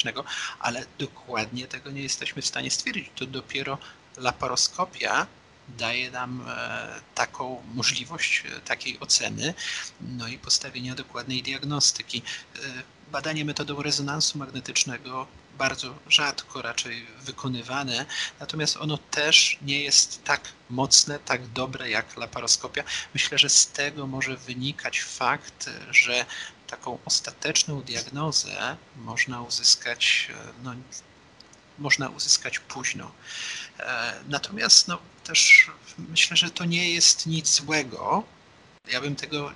ale 0.59 0.87
dokładnie 0.99 1.67
tego 1.67 1.91
nie 1.91 2.03
jesteśmy 2.03 2.43
w 2.43 2.47
stanie 2.47 2.71
stwierdzić. 2.71 3.11
To 3.17 3.27
dopiero 3.27 3.79
laparoskopia 4.17 5.27
daje 5.69 6.11
nam 6.11 6.45
e, 6.49 7.01
taką 7.15 7.63
możliwość 7.75 8.43
e, 8.47 8.61
takiej 8.61 9.01
oceny, 9.01 9.55
no 10.01 10.29
i 10.29 10.39
postawienia 10.39 10.95
dokładnej 10.95 11.43
diagnostyki. 11.43 12.23
E, 12.57 12.61
badanie 13.13 13.45
metodą 13.45 13.83
rezonansu 13.83 14.39
magnetycznego 14.39 15.27
bardzo 15.59 15.95
rzadko 16.09 16.63
raczej 16.63 17.07
wykonywane, 17.21 18.07
natomiast 18.41 18.77
ono 18.77 18.99
też 18.99 19.59
nie 19.63 19.81
jest 19.81 20.25
tak 20.25 20.41
mocne, 20.71 21.19
tak 21.19 21.47
dobre 21.47 21.91
jak 21.91 22.17
laparoskopia. 22.17 22.85
Myślę, 23.15 23.39
że 23.39 23.49
z 23.49 23.67
tego 23.67 24.07
może 24.07 24.37
wynikać 24.37 25.01
fakt, 25.01 25.71
że 25.91 26.27
taką 26.67 26.99
ostateczną 27.05 27.83
diagnozę 27.83 28.77
można 28.97 29.43
uzyskać, 29.43 30.29
no, 30.63 30.75
można 31.79 32.09
uzyskać 32.09 32.59
późno. 32.59 33.13
Natomiast 34.29 34.89
no, 34.89 34.99
też 35.25 35.71
myślę, 35.99 36.37
że 36.37 36.51
to 36.51 36.65
nie 36.65 36.91
jest 36.91 37.27
nic 37.27 37.55
złego. 37.55 38.25
Ja 38.89 39.01
bym 39.01 39.17
tego 39.17 39.53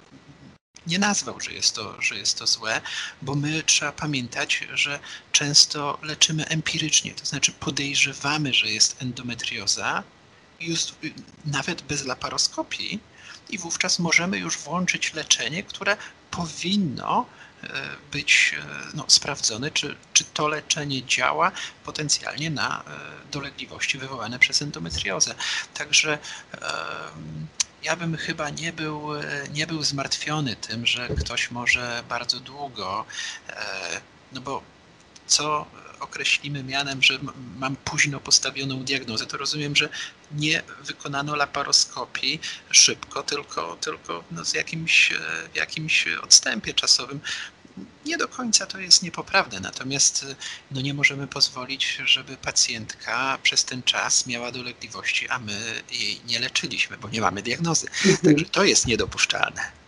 nie 0.87 0.99
nazwał, 0.99 1.40
że 1.40 1.52
jest, 1.52 1.75
to, 1.75 2.02
że 2.02 2.14
jest 2.14 2.38
to 2.38 2.47
złe, 2.47 2.81
bo 3.23 3.35
my 3.35 3.62
trzeba 3.62 3.93
pamiętać, 3.93 4.67
że 4.75 5.00
często 5.33 5.99
leczymy 6.02 6.47
empirycznie, 6.47 7.14
to 7.14 7.25
znaczy 7.25 7.52
podejrzewamy, 7.52 8.55
że 8.55 8.69
jest 8.69 9.02
endometrioza, 9.02 10.02
już 10.61 10.81
nawet 11.45 11.83
bez 11.83 12.05
laparoskopii, 12.05 13.00
i 13.50 13.59
wówczas 13.59 13.99
możemy 13.99 14.38
już 14.38 14.59
włączyć 14.59 15.14
leczenie, 15.14 15.62
które 15.62 15.97
powinno 16.31 17.26
e, 17.62 17.69
być 18.12 18.55
e, 18.59 18.64
no, 18.95 19.05
sprawdzone, 19.09 19.71
czy, 19.71 19.97
czy 20.12 20.25
to 20.25 20.49
leczenie 20.49 21.05
działa 21.07 21.52
potencjalnie 21.85 22.50
na 22.50 22.81
e, 22.81 22.85
dolegliwości 23.33 23.99
wywołane 23.99 24.38
przez 24.38 24.62
endometriozę. 24.62 25.35
Także 25.75 26.19
ja 27.83 27.97
bym 27.97 28.17
chyba 28.17 28.50
nie 28.50 28.73
był, 28.73 29.09
nie 29.52 29.67
był 29.67 29.83
zmartwiony 29.83 30.57
tym, 30.57 30.87
że 30.87 31.09
ktoś 31.09 31.50
może 31.50 32.05
bardzo 32.09 32.40
długo, 32.40 33.05
no 34.33 34.40
bo 34.40 34.62
co 35.26 35.67
określimy 36.00 36.64
mianem, 36.64 37.02
że 37.02 37.19
mam 37.59 37.76
późno 37.76 38.21
postawioną 38.21 38.85
diagnozę, 38.85 39.26
to 39.26 39.37
rozumiem, 39.37 39.76
że 39.76 39.88
nie 40.33 40.62
wykonano 40.85 41.37
laparoskopii 41.37 42.40
szybko, 42.71 43.23
tylko, 43.23 43.76
tylko 43.80 44.25
no 44.30 44.45
z 44.45 44.54
jakimś, 44.54 45.12
w 45.52 45.57
jakimś 45.57 46.07
odstępie 46.23 46.75
czasowym. 46.75 47.21
Nie 48.04 48.19
do 48.19 48.28
końca 48.28 48.66
to 48.66 48.78
jest 48.78 49.02
niepoprawne, 49.02 49.61
natomiast 49.61 50.26
no 50.71 50.80
nie 50.80 50.95
możemy 50.95 51.26
pozwolić, 51.26 51.99
żeby 52.04 52.37
pacjentka 52.37 53.38
przez 53.42 53.64
ten 53.64 53.83
czas 53.83 54.26
miała 54.26 54.52
dolegliwości, 54.52 55.28
a 55.28 55.38
my 55.38 55.83
jej 55.92 56.21
nie 56.26 56.38
leczyliśmy, 56.38 56.97
bo 56.97 57.09
nie 57.09 57.21
mamy 57.21 57.42
diagnozy. 57.42 57.87
Mhm. 57.87 58.16
Także 58.16 58.45
to 58.45 58.64
jest 58.64 58.87
niedopuszczalne. 58.87 59.80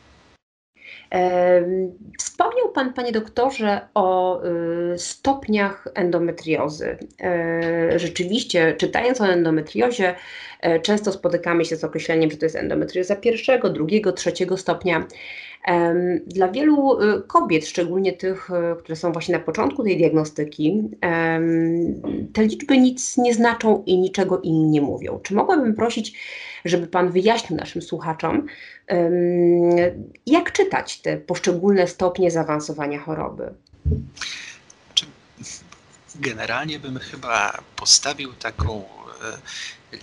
Wspomniał 2.19 2.73
Pan, 2.75 2.93
Panie 2.93 3.13
doktorze, 3.13 3.81
o 3.95 4.41
y, 4.45 4.99
stopniach 4.99 5.89
endometriozy. 5.95 6.99
E, 7.21 7.99
rzeczywiście, 7.99 8.75
czytając 8.79 9.21
o 9.21 9.27
endometriozie, 9.27 10.15
e, 10.61 10.81
często 10.81 11.13
spotykamy 11.13 11.65
się 11.65 11.77
z 11.77 11.85
określeniem, 11.85 12.31
że 12.31 12.37
to 12.37 12.47
jest 12.47 12.57
endometrioza 12.57 13.17
pierwszego, 13.17 13.71
drugiego, 13.71 14.13
trzeciego 14.13 14.57
stopnia. 14.57 15.07
Dla 16.27 16.49
wielu 16.49 17.03
y, 17.03 17.23
kobiet, 17.23 17.67
szczególnie 17.67 18.13
tych, 18.13 18.51
y, 18.51 18.77
które 18.79 18.97
są 18.97 19.13
właśnie 19.13 19.35
na 19.35 19.45
początku 19.45 19.85
tej 19.85 19.97
diagnostyki, 19.97 20.83
te 22.33 22.45
liczby 22.45 22.79
nic 22.79 23.17
nie 23.17 23.35
znaczą 23.35 23.83
i 23.87 23.99
niczego 23.99 24.41
im 24.41 24.71
nie 24.71 24.81
mówią. 24.81 25.21
Czy 25.23 25.35
mogłabym 25.35 25.75
prosić, 25.75 26.19
żeby 26.65 26.87
Pan 26.87 27.11
wyjaśnił 27.11 27.59
naszym 27.59 27.83
słuchaczom, 27.83 28.47
jak 30.27 30.53
czytać 30.53 31.01
te 31.01 31.17
poszczególne 31.17 31.87
stopnie 31.87 32.31
zaawansowania 32.31 32.99
choroby? 32.99 33.55
Generalnie 36.15 36.79
bym 36.79 36.99
chyba 36.99 37.63
postawił 37.77 38.33
taką 38.33 38.83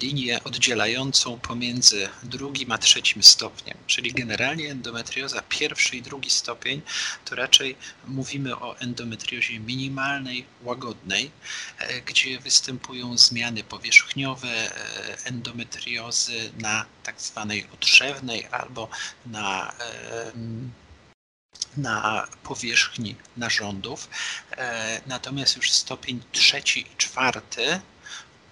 linię 0.02 0.44
oddzielającą 0.44 1.40
pomiędzy 1.40 2.10
drugim 2.24 2.72
a 2.72 2.78
trzecim 2.78 3.24
stopniem, 3.24 3.78
czyli 3.88 4.14
generalnie 4.14 4.72
endometrioza 4.72 5.42
pierwszy 5.50 5.98
i 5.98 6.02
drugi 6.02 6.30
stopień, 6.30 6.82
to 7.26 7.36
raczej 7.36 7.76
mówimy 8.08 8.56
o 8.56 8.80
endometriozie 8.80 9.60
minimalnej, 9.60 10.46
łagodnej, 10.64 11.32
e, 11.80 12.02
gdzie 12.02 12.40
występują 12.40 13.18
zmiany 13.18 13.64
powierzchniowe 13.64 14.48
e, 14.48 14.72
endometriozy 15.26 16.52
na 16.58 16.86
tak 17.04 17.22
zwanej 17.22 17.68
otrzewnej 17.74 18.48
albo 18.52 18.90
na 19.26 19.74
na 21.78 22.28
powierzchni 22.44 23.16
narządów. 23.38 24.10
E, 24.52 25.02
natomiast 25.08 25.56
już 25.56 25.72
stopień 25.72 26.22
trzeci 26.32 26.80
i 26.80 26.98
czwarty 26.98 27.82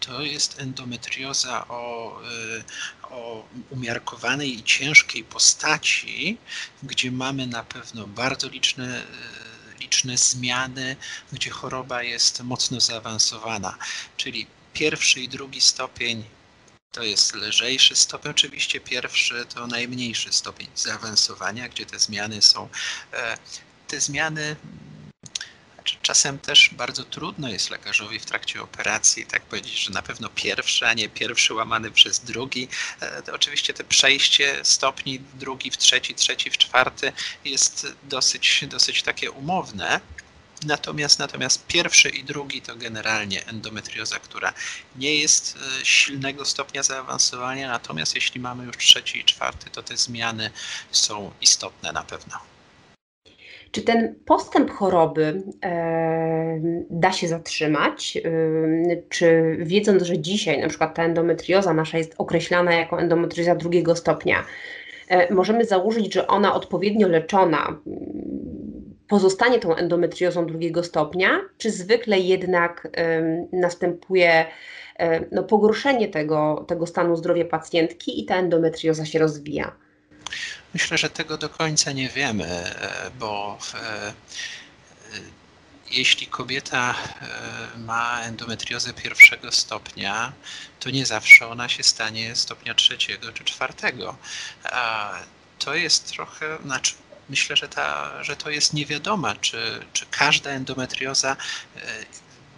to 0.08 0.22
jest 0.22 0.60
endometrioza 0.60 1.68
o, 1.68 2.20
e, 2.22 2.64
o 3.04 3.48
umiarkowanej 3.70 4.60
i 4.60 4.64
ciężkiej 4.64 5.24
postaci, 5.24 6.38
gdzie 6.84 7.12
mamy 7.12 7.48
na 7.48 7.64
pewno 7.64 8.08
bardzo 8.08 8.50
liczne 8.50 9.04
e, 9.04 9.04
liczne 9.80 10.18
zmiany, 10.18 10.96
gdzie 11.34 11.50
choroba 11.50 12.04
jest 12.04 12.44
mocno 12.44 12.80
zaawansowana. 12.80 13.78
Czyli 14.18 14.48
pierwszy 14.74 15.20
i 15.20 15.30
drugi 15.30 15.62
stopień 15.62 16.24
to 16.92 17.04
jest 17.04 17.36
lżejszy 17.36 17.96
stopień. 17.96 18.32
Oczywiście 18.32 18.80
pierwszy 18.80 19.46
to 19.46 19.68
najmniejszy 19.68 20.34
stopień 20.34 20.68
zaawansowania, 20.76 21.70
gdzie 21.70 21.86
te 21.86 22.00
zmiany 22.00 22.42
są. 22.42 22.70
E, 23.14 23.38
te 23.88 24.02
zmiany 24.02 24.56
czasem 26.02 26.40
też 26.40 26.70
bardzo 26.72 27.04
trudno 27.04 27.50
jest 27.50 27.70
lekarzowi 27.70 28.20
w 28.20 28.26
trakcie 28.26 28.62
operacji 28.62 29.26
tak 29.26 29.42
powiedzieć, 29.42 29.80
że 29.80 29.92
na 29.92 30.02
pewno 30.02 30.30
pierwszy, 30.30 30.88
a 30.88 30.94
nie 30.94 31.10
pierwszy 31.10 31.54
łamany 31.54 31.92
przez 31.92 32.20
drugi. 32.20 32.68
E, 33.00 33.22
to 33.22 33.34
oczywiście 33.34 33.74
te 33.74 33.84
przejście 33.84 34.60
stopni 34.64 35.20
drugi 35.20 35.72
w 35.72 35.78
trzeci, 35.78 36.16
trzeci 36.16 36.50
w 36.50 36.58
czwarty 36.58 37.14
jest 37.46 37.88
dosyć, 38.04 38.66
dosyć 38.68 39.04
takie 39.04 39.32
umowne. 39.32 40.02
Natomiast, 40.64 41.20
natomiast 41.20 41.68
pierwszy 41.68 42.10
i 42.10 42.24
drugi 42.24 42.62
to 42.62 42.76
generalnie 42.76 43.46
endometrioza, 43.46 44.20
która 44.20 44.54
nie 44.96 45.16
jest 45.16 45.58
e, 45.82 45.86
silnego 45.86 46.46
stopnia 46.46 46.84
zaawansowania, 46.84 47.68
natomiast 47.68 48.16
jeśli 48.16 48.42
mamy 48.42 48.66
już 48.66 48.78
trzeci 48.78 49.20
i 49.20 49.26
czwarty, 49.26 49.70
to 49.70 49.84
te 49.84 49.98
zmiany 49.98 50.52
są 50.92 51.32
istotne 51.42 51.92
na 51.92 52.04
pewno. 52.04 52.57
Czy 53.72 53.82
ten 53.82 54.16
postęp 54.26 54.72
choroby 54.72 55.44
e, 55.64 56.60
da 56.90 57.12
się 57.12 57.28
zatrzymać? 57.28 58.18
E, 58.18 58.22
czy 59.10 59.58
wiedząc, 59.60 60.04
że 60.04 60.20
dzisiaj 60.20 60.62
na 60.62 60.68
przykład 60.68 60.96
ta 60.96 61.04
endometrioza 61.04 61.74
nasza 61.74 61.98
jest 61.98 62.16
określana 62.18 62.74
jako 62.74 63.00
endometrioza 63.02 63.56
drugiego 63.56 63.96
stopnia, 63.96 64.44
e, 65.10 65.34
możemy 65.34 65.66
założyć, 65.66 66.14
że 66.14 66.28
ona 66.28 66.54
odpowiednio 66.54 67.08
leczona 67.08 67.78
pozostanie 69.08 69.60
tą 69.60 69.76
endometriozą 69.76 70.46
drugiego 70.46 70.84
stopnia, 70.84 71.30
czy 71.58 71.72
zwykle 71.72 72.20
jednak 72.20 72.88
następuje 73.52 74.46
no, 75.32 75.44
pogorszenie 75.44 76.08
tego, 76.08 76.66
tego 76.68 76.88
stanu 76.88 77.16
zdrowia 77.16 77.46
pacjentki 77.46 78.22
i 78.22 78.26
ta 78.26 78.36
endometrioza 78.36 79.06
się 79.06 79.20
rozwija? 79.20 79.76
Myślę, 80.74 80.98
że 80.98 81.10
tego 81.10 81.38
do 81.38 81.50
końca 81.50 81.92
nie 81.92 82.10
wiemy, 82.10 82.46
e, 82.46 83.12
bo 83.20 83.60
e, 83.74 84.14
jeśli 85.92 86.28
kobieta 86.28 86.96
e, 86.96 87.78
ma 87.78 88.22
endometriozę 88.22 88.94
pierwszego 88.94 89.52
stopnia, 89.52 90.34
to 90.80 90.90
nie 90.90 91.06
zawsze 91.06 91.48
ona 91.48 91.70
się 91.70 91.84
stanie 91.84 92.36
stopnia 92.36 92.74
trzeciego 92.74 93.34
czy 93.34 93.44
czwartego. 93.44 94.18
To 95.60 95.76
jest 95.76 96.08
trochę, 96.08 96.58
znaczy 96.66 96.94
myślę, 97.30 97.56
że, 97.56 97.70
ta, 97.70 98.12
że 98.24 98.36
to 98.36 98.50
jest 98.50 98.74
niewiadoma, 98.74 99.36
czy, 99.36 99.86
czy 99.94 100.06
każda 100.06 100.50
endometrioza 100.50 101.38
e, 101.76 101.80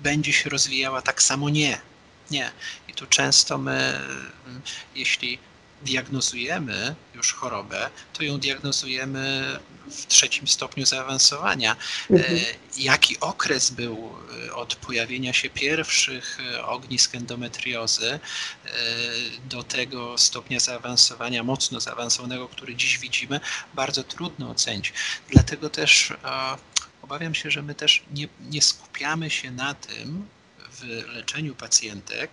będzie 0.01 0.34
się 0.34 0.50
rozwijała 0.50 1.01
tak 1.01 1.22
samo. 1.22 1.50
Nie. 1.50 1.82
Nie. 2.32 2.51
I 2.88 2.94
tu 2.94 3.08
często 3.08 3.58
my, 3.58 4.01
jeśli 4.96 5.39
diagnozujemy 5.82 6.96
już 7.16 7.34
chorobę, 7.34 7.90
to 8.14 8.24
ją 8.24 8.38
diagnozujemy 8.38 9.60
w 9.92 10.08
trzecim 10.08 10.48
stopniu 10.48 10.86
zaawansowania. 10.86 11.76
Mhm. 12.10 12.38
E, 12.38 12.42
jaki 12.78 13.20
okres 13.20 13.70
był 13.70 14.16
e, 14.48 14.54
od 14.54 14.76
pojawienia 14.76 15.34
się 15.34 15.50
pierwszych 15.50 16.38
e, 16.54 16.66
ognisk 16.66 17.16
endometriozy 17.16 18.20
do 19.50 19.63
tego 19.63 20.18
stopnia 20.18 20.60
zaawansowania, 20.60 21.44
mocno 21.44 21.80
zaawansowanego, 21.80 22.48
który 22.48 22.76
dziś 22.76 22.98
widzimy, 22.98 23.39
bardzo 23.74 24.04
trudno 24.04 24.50
ocenić. 24.50 24.94
Dlatego 25.30 25.70
też 25.70 26.13
obawiam 27.02 27.36
się, 27.36 27.52
że 27.52 27.62
my 27.62 27.76
też 27.76 28.04
nie, 28.13 28.28
nie 28.50 28.62
skupiamy 28.62 29.30
się 29.30 29.52
na 29.52 29.74
tym, 29.74 30.28
w 30.80 31.08
leczeniu 31.13 31.56
pacjentek, 31.56 32.32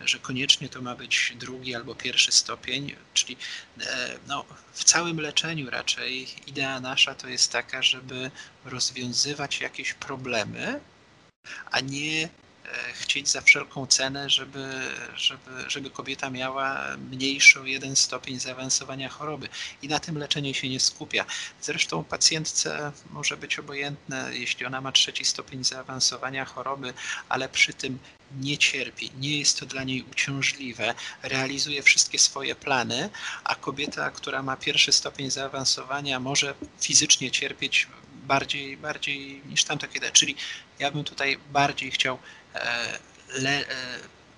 że 0.00 0.18
koniecznie 0.18 0.68
to 0.68 0.82
ma 0.82 0.94
być 0.94 1.32
drugi 1.36 1.74
albo 1.74 1.94
pierwszy 1.94 2.32
stopień, 2.32 2.96
czyli 3.14 3.36
e, 3.80 4.18
no, 4.26 4.44
w 4.72 4.84
całym 4.84 5.20
leczeniu 5.20 5.70
raczej 5.70 6.28
idea 6.46 6.80
nasza 6.80 7.14
to 7.14 7.28
jest 7.28 7.52
taka, 7.52 7.82
żeby 7.82 8.30
rozwiązywać 8.64 9.60
jakieś 9.60 9.94
problemy, 9.94 10.80
a 11.70 11.80
nie 11.80 12.28
chcieć 12.94 13.28
za 13.28 13.40
wszelką 13.40 13.86
cenę, 13.86 14.30
żeby, 14.30 14.70
żeby, 15.16 15.50
żeby 15.68 15.90
kobieta 15.90 16.30
miała 16.30 16.96
mniejszy 17.10 17.60
jeden 17.64 17.96
stopień 17.96 18.40
zaawansowania 18.40 19.08
choroby. 19.08 19.48
I 19.82 19.88
na 19.88 20.00
tym 20.00 20.18
leczenie 20.18 20.54
się 20.54 20.68
nie 20.68 20.80
skupia. 20.80 21.24
Zresztą 21.62 22.04
pacjentce 22.04 22.92
może 23.10 23.36
być 23.36 23.58
obojętne, 23.58 24.30
jeśli 24.32 24.66
ona 24.66 24.80
ma 24.80 24.92
trzeci 24.92 25.24
stopień 25.24 25.64
zaawansowania 25.64 26.44
choroby, 26.44 26.94
ale 27.28 27.48
przy 27.48 27.72
tym 27.72 27.98
nie 28.40 28.58
cierpi, 28.58 29.10
nie 29.18 29.38
jest 29.38 29.60
to 29.60 29.66
dla 29.66 29.84
niej 29.84 30.02
uciążliwe, 30.02 30.94
realizuje 31.22 31.82
wszystkie 31.82 32.18
swoje 32.18 32.54
plany, 32.54 33.10
a 33.44 33.54
kobieta, 33.54 34.10
która 34.10 34.42
ma 34.42 34.56
pierwszy 34.56 34.92
stopień 34.92 35.30
zaawansowania, 35.30 36.20
może 36.20 36.54
fizycznie 36.80 37.30
cierpieć 37.30 37.86
bardziej, 38.28 38.76
bardziej 38.76 39.42
niż 39.46 39.64
tamta 39.64 39.88
kiedy. 39.88 40.10
Czyli 40.10 40.36
ja 40.78 40.90
bym 40.90 41.04
tutaj 41.04 41.38
bardziej 41.52 41.90
chciał 41.90 42.18
E, 42.54 42.98
le, 43.28 43.50
e, 43.50 43.64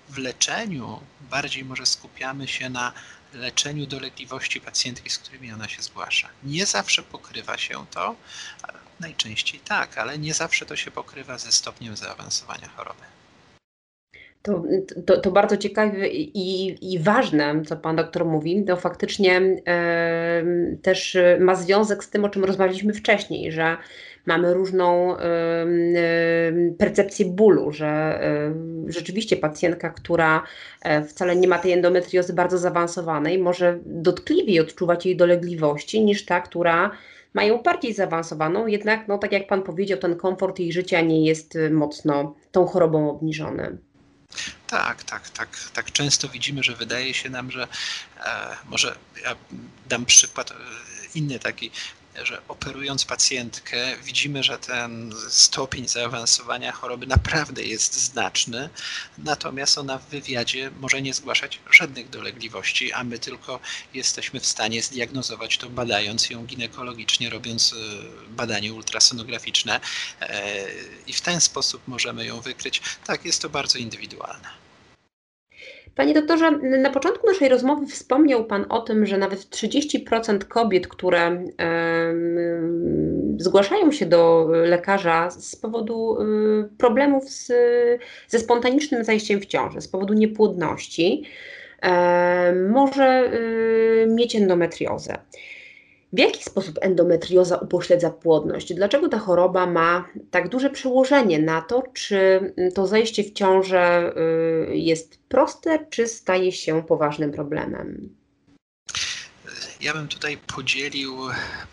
w 0.09 0.17
leczeniu 0.17 1.01
bardziej 1.21 1.65
może 1.65 1.85
skupiamy 1.85 2.47
się 2.47 2.69
na 2.69 2.93
leczeniu 3.33 3.85
dolegliwości 3.85 4.61
pacjentki, 4.61 5.09
z 5.09 5.17
którymi 5.17 5.53
ona 5.53 5.67
się 5.67 5.81
zgłasza. 5.81 6.29
Nie 6.43 6.65
zawsze 6.65 7.03
pokrywa 7.03 7.57
się 7.57 7.85
to, 7.91 8.15
najczęściej 8.99 9.59
tak, 9.59 9.97
ale 9.97 10.17
nie 10.17 10.33
zawsze 10.33 10.65
to 10.65 10.75
się 10.75 10.91
pokrywa 10.91 11.37
ze 11.37 11.51
stopniem 11.51 11.97
zaawansowania 11.97 12.69
choroby. 12.69 13.03
To, 14.41 14.63
to, 15.05 15.17
to, 15.17 15.31
bardzo 15.31 15.57
ciekawe 15.57 16.07
i, 16.07 16.77
i 16.93 16.99
ważne, 16.99 17.61
co 17.65 17.77
Pan 17.77 17.95
doktor 17.95 18.25
mówi, 18.25 18.65
to 18.65 18.75
faktycznie 18.75 19.41
e, 19.67 20.43
też 20.81 21.17
ma 21.39 21.55
związek 21.55 22.03
z 22.03 22.09
tym, 22.09 22.25
o 22.25 22.29
czym 22.29 22.43
rozmawialiśmy 22.43 22.93
wcześniej, 22.93 23.51
że 23.51 23.77
mamy 24.25 24.53
różną 24.53 25.15
percepcję 26.77 27.25
bólu, 27.25 27.71
że 27.71 28.19
rzeczywiście 28.87 29.37
pacjentka, 29.37 29.89
która 29.89 30.43
e, 30.81 31.03
wcale 31.03 31.35
nie 31.35 31.47
ma 31.47 31.59
tej 31.59 31.71
endometriozy 31.71 32.33
bardzo 32.33 32.57
zaawansowanej, 32.57 33.39
może 33.39 33.79
dotkliwiej 33.85 34.59
odczuwać 34.59 35.05
jej 35.05 35.17
dolegliwości 35.17 36.03
niż 36.03 36.25
ta, 36.25 36.41
która 36.41 36.91
ma 37.33 37.43
ją 37.43 37.57
bardziej 37.57 37.93
zaawansowaną, 37.93 38.67
jednak, 38.67 39.07
no, 39.07 39.17
tak 39.17 39.31
jak 39.31 39.47
Pan 39.47 39.63
powiedział, 39.63 39.97
ten 39.97 40.15
komfort 40.15 40.59
jej 40.59 40.71
życia 40.71 41.01
nie 41.01 41.25
jest 41.25 41.55
y, 41.55 41.69
mocno 41.69 42.35
tą 42.51 42.65
chorobą 42.65 43.09
obniżony. 43.09 43.77
Tak, 44.67 45.03
tak, 45.03 45.29
tak. 45.29 45.49
Tak 45.73 45.91
często 45.91 46.29
widzimy, 46.29 46.63
że 46.63 46.75
wydaje 46.75 47.13
się 47.13 47.29
nam, 47.29 47.51
że 47.51 47.67
e, 48.19 48.57
może 48.65 48.95
ja 49.23 49.35
dam 49.89 50.05
przykład 50.05 50.51
e, 50.51 50.55
inny 51.15 51.39
taki, 51.39 51.71
że 52.23 52.41
operując 52.47 53.05
pacjentkę 53.05 53.97
widzimy, 54.03 54.43
że 54.43 54.59
ten 54.59 55.13
stopień 55.29 55.87
zaawansowania 55.87 56.71
choroby 56.71 57.07
naprawdę 57.07 57.63
jest 57.63 57.93
znaczny, 57.93 58.69
natomiast 59.17 59.77
ona 59.77 59.97
w 59.97 60.05
wywiadzie 60.05 60.71
może 60.79 61.01
nie 61.01 61.13
zgłaszać 61.13 61.59
żadnych 61.71 62.09
dolegliwości, 62.09 62.93
a 62.93 63.03
my 63.03 63.19
tylko 63.19 63.59
jesteśmy 63.93 64.39
w 64.39 64.45
stanie 64.45 64.83
zdiagnozować 64.83 65.57
to 65.57 65.69
badając 65.69 66.29
ją 66.29 66.45
ginekologicznie, 66.45 67.29
robiąc 67.29 67.73
e, 67.73 67.75
badanie 68.29 68.73
ultrasonograficzne 68.73 69.79
e, 70.21 70.63
i 71.07 71.13
w 71.13 71.21
ten 71.21 71.41
sposób 71.41 71.87
możemy 71.87 72.25
ją 72.25 72.41
wykryć. 72.41 72.81
Tak, 73.05 73.25
jest 73.25 73.41
to 73.41 73.49
bardzo 73.49 73.77
indywidualne. 73.77 74.60
Panie 75.95 76.13
doktorze, 76.13 76.51
na 76.61 76.89
początku 76.89 77.27
naszej 77.27 77.49
rozmowy 77.49 77.87
wspomniał 77.87 78.45
Pan 78.45 78.65
o 78.69 78.81
tym, 78.81 79.05
że 79.05 79.17
nawet 79.17 79.39
30% 79.39 80.45
kobiet, 80.45 80.87
które 80.87 81.43
zgłaszają 83.37 83.91
się 83.91 84.05
do 84.05 84.47
lekarza 84.51 85.29
z 85.29 85.55
powodu 85.55 86.17
e, 86.21 86.25
problemów 86.77 87.29
z, 87.29 87.51
ze 88.27 88.39
spontanicznym 88.39 89.03
zajściem 89.03 89.39
w 89.39 89.45
ciąży, 89.45 89.81
z 89.81 89.87
powodu 89.87 90.13
niepłodności, 90.13 91.23
e, 91.81 92.53
może 92.69 93.31
mieć 94.07 94.35
endometriozę. 94.35 95.17
W 96.13 96.19
jaki 96.19 96.43
sposób 96.43 96.79
endometrioza 96.81 97.57
upośledza 97.57 98.09
płodność? 98.09 98.73
Dlaczego 98.73 99.09
ta 99.09 99.19
choroba 99.19 99.65
ma 99.65 100.07
tak 100.31 100.49
duże 100.49 100.69
przełożenie 100.69 101.39
na 101.39 101.61
to, 101.61 101.83
czy 101.93 102.53
to 102.75 102.87
zajście 102.87 103.23
w 103.23 103.33
ciążę 103.33 104.13
y, 104.71 104.77
jest 104.77 105.19
proste, 105.27 105.85
czy 105.89 106.07
staje 106.07 106.51
się 106.51 106.83
poważnym 106.83 107.31
problemem? 107.31 108.15
Ja 109.81 109.93
bym 109.93 110.07
tutaj 110.07 110.37
podzielił, 110.55 111.17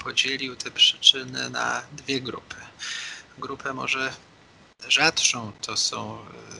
podzielił 0.04 0.56
te 0.56 0.70
przyczyny 0.70 1.50
na 1.50 1.82
dwie 1.92 2.20
grupy. 2.20 2.56
Grupę 3.38 3.74
może 3.74 4.10
rzadszą 4.88 5.52
to 5.62 5.76
są 5.76 6.18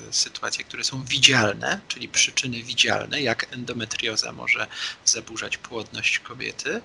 e, 0.09 0.12
sytuacje, 0.12 0.64
które 0.64 0.85
są 0.85 1.04
widzialne, 1.04 1.81
czyli 1.88 2.09
przyczyny 2.09 2.62
widzialne, 2.62 3.22
jak 3.22 3.52
endometrioza 3.52 4.33
może 4.33 4.66
zaburzać 5.04 5.57
płodność 5.57 6.18
kobiety, 6.18 6.83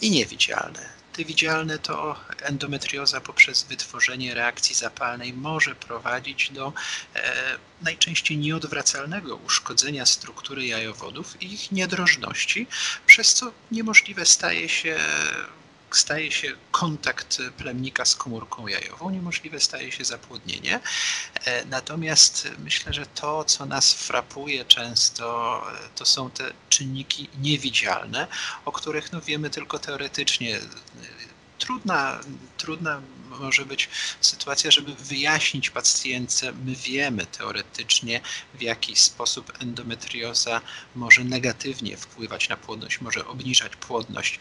i 0.00 0.10
niewidzialne, 0.10 0.88
te 1.12 1.24
widzialne 1.24 1.78
to 1.78 2.20
endometrioza 2.42 3.20
poprzez 3.20 3.62
wytworzenie 3.62 4.34
reakcji 4.34 4.74
zapalnej 4.74 5.32
może 5.32 5.74
prowadzić 5.74 6.50
do 6.50 6.72
e, 7.14 7.32
najczęściej 7.82 8.38
nieodwracalnego 8.38 9.36
uszkodzenia 9.36 10.06
struktury 10.06 10.66
jajowodów 10.66 11.42
i 11.42 11.52
ich 11.52 11.72
niedrożności, 11.72 12.66
przez 13.06 13.34
co 13.34 13.52
niemożliwe 13.70 14.26
staje 14.26 14.68
się 14.68 14.98
staje 15.96 16.32
się 16.32 16.52
kontakt 16.70 17.38
plemnika 17.56 18.04
z 18.04 18.16
komórką 18.16 18.66
jajową, 18.66 19.10
niemożliwe 19.10 19.60
staje 19.60 19.92
się 19.92 20.04
zapłodnienie. 20.04 20.80
E, 21.44 21.64
natomiast 21.64 22.48
myślę, 22.58 22.92
że 22.92 23.06
to, 23.06 23.44
co 23.44 23.66
nas 23.66 23.92
frapuje 23.92 24.64
często, 24.64 25.62
e, 25.72 25.88
to 25.94 26.06
są 26.06 26.30
te 26.30 26.52
czynniki 26.68 27.28
niewidzialne, 27.40 28.26
o 28.64 28.72
których 28.72 29.12
no 29.12 29.20
wiemy 29.20 29.50
tylko 29.50 29.78
teoretycznie. 29.78 30.60
Trudna, 31.58 32.20
trudna 32.56 33.02
może 33.38 33.66
być 33.66 33.88
sytuacja, 34.20 34.70
żeby 34.70 34.94
wyjaśnić 34.94 35.70
pacjentce, 35.70 36.52
my 36.52 36.74
wiemy 36.74 37.26
teoretycznie, 37.26 38.20
w 38.54 38.62
jaki 38.62 38.96
sposób 38.96 39.52
endometrioza 39.60 40.60
może 40.94 41.24
negatywnie 41.24 41.96
wpływać 41.96 42.48
na 42.48 42.56
płodność, 42.56 43.00
może 43.00 43.26
obniżać 43.26 43.76
płodność, 43.76 44.40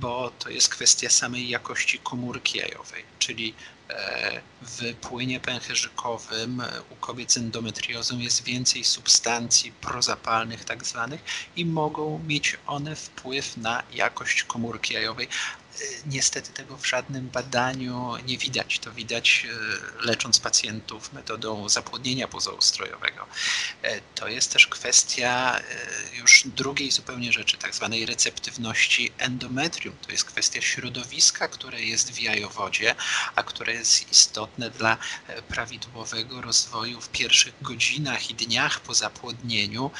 bo 0.00 0.32
to 0.38 0.50
jest 0.50 0.68
kwestia 0.68 1.10
samej 1.10 1.48
jakości 1.48 1.98
komórki 1.98 2.58
jajowej, 2.58 3.04
czyli 3.18 3.54
e, 3.88 4.40
w 4.62 4.94
płynie 4.94 5.40
pęcherzykowym 5.40 6.62
u 6.90 6.96
kobiet 6.96 7.32
z 7.32 7.36
endometriozą 7.36 8.18
jest 8.18 8.44
więcej 8.44 8.84
substancji 8.84 9.72
prozapalnych 9.72 10.64
tak 10.64 10.84
zwanych 10.84 11.20
i 11.56 11.66
mogą 11.66 12.24
mieć 12.26 12.56
one 12.66 12.96
wpływ 12.96 13.56
na 13.56 13.82
jakość 13.92 14.44
komórki 14.44 14.94
jajowej, 14.94 15.28
Niestety 16.06 16.52
tego 16.52 16.76
w 16.76 16.86
żadnym 16.86 17.28
badaniu 17.28 18.16
nie 18.26 18.38
widać. 18.38 18.78
To 18.78 18.92
widać 18.92 19.46
e, 20.00 20.06
lecząc 20.06 20.40
pacjentów 20.40 21.12
metodą 21.12 21.68
zapłodnienia 21.68 22.28
pozaustrojowego. 22.28 23.26
E, 23.82 24.00
to 24.00 24.28
jest 24.28 24.52
też 24.52 24.66
kwestia 24.66 25.58
e, 25.58 26.16
już 26.16 26.42
drugiej 26.46 26.90
zupełnie 26.90 27.32
rzeczy, 27.32 27.56
tak 27.56 27.74
zwanej 27.74 28.06
receptywności 28.06 29.12
endometrium. 29.18 29.96
To 30.06 30.12
jest 30.12 30.24
kwestia 30.24 30.60
środowiska, 30.60 31.48
które 31.48 31.82
jest 31.82 32.12
w 32.12 32.20
jajowodzie, 32.20 32.94
a 33.34 33.42
które 33.42 33.72
jest 33.72 34.12
istotne 34.12 34.70
dla 34.70 34.96
prawidłowego 35.48 36.40
rozwoju 36.40 37.00
w 37.00 37.08
pierwszych 37.08 37.54
godzinach 37.62 38.30
i 38.30 38.34
dniach 38.34 38.80
po 38.80 38.94
zapłodnieniu. 38.94 39.90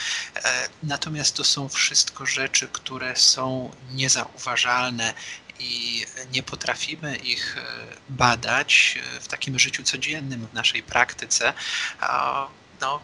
Natomiast 0.82 1.36
to 1.36 1.44
są 1.44 1.68
wszystko 1.68 2.26
rzeczy, 2.26 2.68
które 2.68 3.16
są 3.16 3.70
niezauważalne 3.92 5.14
i 5.60 6.04
nie 6.32 6.42
potrafimy 6.42 7.16
ich 7.16 7.56
e, 7.58 7.62
badać 8.08 8.98
e, 9.16 9.20
w 9.20 9.28
takim 9.28 9.58
życiu 9.58 9.82
codziennym, 9.82 10.46
w 10.46 10.54
naszej 10.54 10.82
praktyce, 10.82 11.52
no, 12.80 13.00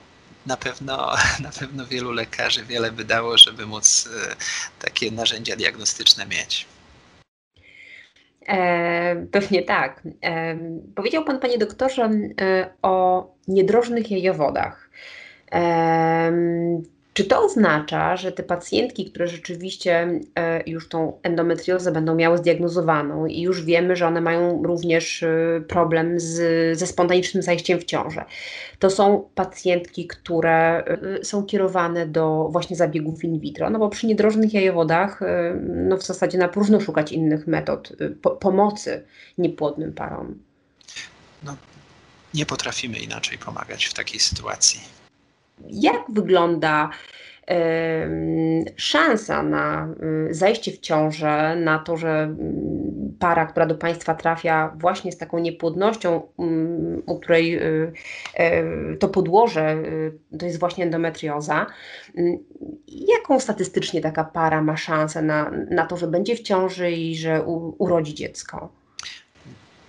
na 0.47 0.57
pewno, 0.57 1.17
na 1.43 1.51
pewno 1.59 1.87
wielu 1.87 2.13
lekarzy 2.13 2.65
wiele 2.65 2.93
by 2.93 3.05
dało, 3.05 3.39
żeby 3.39 3.67
móc 3.67 4.09
e, 4.29 4.37
takie 4.79 5.11
narzędzia 5.11 5.57
diagnostyczne 5.57 6.27
mieć. 6.27 6.67
Pewnie 9.33 9.63
tak. 9.63 10.03
Powiedział 10.95 11.25
Pan, 11.25 11.41
Panie 11.41 11.59
doktorze, 11.59 12.11
o 12.83 13.27
niedrożnych 13.49 14.11
jajowodach. 14.11 14.91
Czy 17.13 17.25
to 17.25 17.45
oznacza, 17.45 18.17
że 18.17 18.33
te 18.33 18.43
pacjentki, 18.43 19.11
które 19.11 19.29
rzeczywiście 19.29 20.21
e, 20.35 20.71
już 20.71 20.89
tą 20.89 21.19
endometriozę 21.23 21.93
będą 21.93 22.15
miały 22.15 22.39
zdiagnozowaną 22.39 23.27
i 23.27 23.41
już 23.41 23.65
wiemy, 23.65 23.97
że 23.97 24.07
one 24.07 24.21
mają 24.21 24.63
również 24.63 25.23
e, 25.23 25.63
problem 25.69 26.21
z, 26.21 26.79
ze 26.79 26.87
spontanicznym 26.87 27.43
zajściem 27.43 27.79
w 27.79 27.85
ciążę, 27.85 28.25
to 28.79 28.91
są 28.91 29.29
pacjentki, 29.35 30.07
które 30.07 30.85
e, 30.85 31.25
są 31.25 31.45
kierowane 31.45 32.07
do 32.07 32.49
właśnie 32.53 32.77
zabiegów 32.77 33.25
in 33.25 33.41
vitro, 33.41 33.71
no 33.71 33.79
bo 33.79 33.89
przy 33.89 34.07
niedrożnych 34.07 34.55
jajowodach 34.55 35.21
no 35.63 35.97
w 35.97 36.03
zasadzie 36.03 36.39
na 36.39 36.49
próżno 36.49 36.81
szukać 36.81 37.13
innych 37.13 37.47
metod 37.47 37.93
po, 38.23 38.31
pomocy 38.31 39.05
niepłodnym 39.39 39.93
parom. 39.93 40.39
No, 41.43 41.57
nie 42.35 42.47
potrafimy 42.47 42.99
inaczej 42.99 43.39
pomagać 43.39 43.85
w 43.85 43.95
takiej 43.95 44.21
sytuacji 44.21 45.00
jak 45.69 46.03
wygląda 46.09 46.91
szansa 48.77 49.43
na 49.43 49.89
zajście 50.31 50.73
w 50.73 50.79
ciążę, 50.79 51.57
na 51.57 51.79
to, 51.79 51.97
że 51.97 52.37
para, 53.19 53.47
która 53.47 53.67
do 53.67 53.75
Państwa 53.75 54.15
trafia 54.15 54.73
właśnie 54.77 55.13
z 55.13 55.19
taką 55.19 55.39
niepłodnością, 55.39 56.23
u 57.07 57.19
której 57.19 57.57
y, 57.57 57.93
y, 58.41 58.97
to 58.97 59.09
podłoże 59.09 59.77
to 60.39 60.47
jest 60.47 60.61
właśnie 60.61 60.85
endometrioza, 60.85 61.67
jaką 62.87 63.41
statystycznie 63.41 64.01
taka 64.01 64.25
para 64.25 64.63
ma 64.63 64.77
szansę 64.77 65.23
na, 65.23 65.51
na 65.71 65.87
to, 65.87 65.97
że 65.97 66.07
będzie 66.07 66.37
w 66.37 66.43
ciąży 66.43 66.91
i 66.91 67.17
że 67.17 67.43
u, 67.43 67.75
urodzi 67.79 68.15
dziecko? 68.15 68.73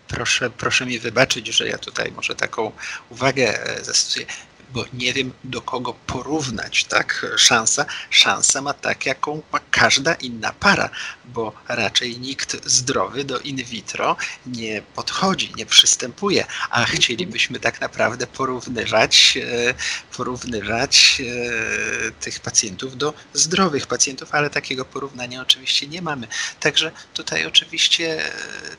Proszę, 0.07 0.49
proszę 0.49 0.85
mi 0.85 0.99
wybaczyć, 0.99 1.47
że 1.47 1.67
ja 1.67 1.77
tutaj 1.77 2.11
może 2.15 2.35
taką 2.35 2.71
uwagę 3.09 3.43
e, 3.43 3.83
zastosuję 3.83 4.25
bo 4.73 4.85
nie 4.93 5.13
wiem 5.13 5.31
do 5.43 5.61
kogo 5.61 5.93
porównać, 5.93 6.83
tak? 6.83 7.25
Szansa, 7.37 7.85
szansa 8.09 8.61
ma 8.61 8.73
tak, 8.73 9.05
jaką 9.05 9.41
ma 9.51 9.59
każda 9.71 10.13
inna 10.13 10.53
para, 10.53 10.89
bo 11.25 11.53
raczej 11.67 12.19
nikt 12.19 12.69
zdrowy 12.69 13.23
do 13.23 13.39
in 13.39 13.63
vitro 13.63 14.15
nie 14.45 14.81
podchodzi, 14.95 15.51
nie 15.57 15.65
przystępuje, 15.65 16.45
a 16.69 16.85
chcielibyśmy 16.85 17.59
tak 17.59 17.81
naprawdę 17.81 18.27
porównywać, 18.27 19.37
e, 19.37 19.73
porównywać 20.17 21.21
e, 21.21 22.11
tych 22.11 22.39
pacjentów 22.39 22.97
do 22.97 23.13
zdrowych 23.33 23.87
pacjentów, 23.87 24.35
ale 24.35 24.49
takiego 24.49 24.85
porównania 24.85 25.41
oczywiście 25.41 25.87
nie 25.87 26.01
mamy. 26.01 26.27
Także 26.59 26.91
tutaj 27.13 27.45
oczywiście 27.45 28.25
e, 28.25 28.31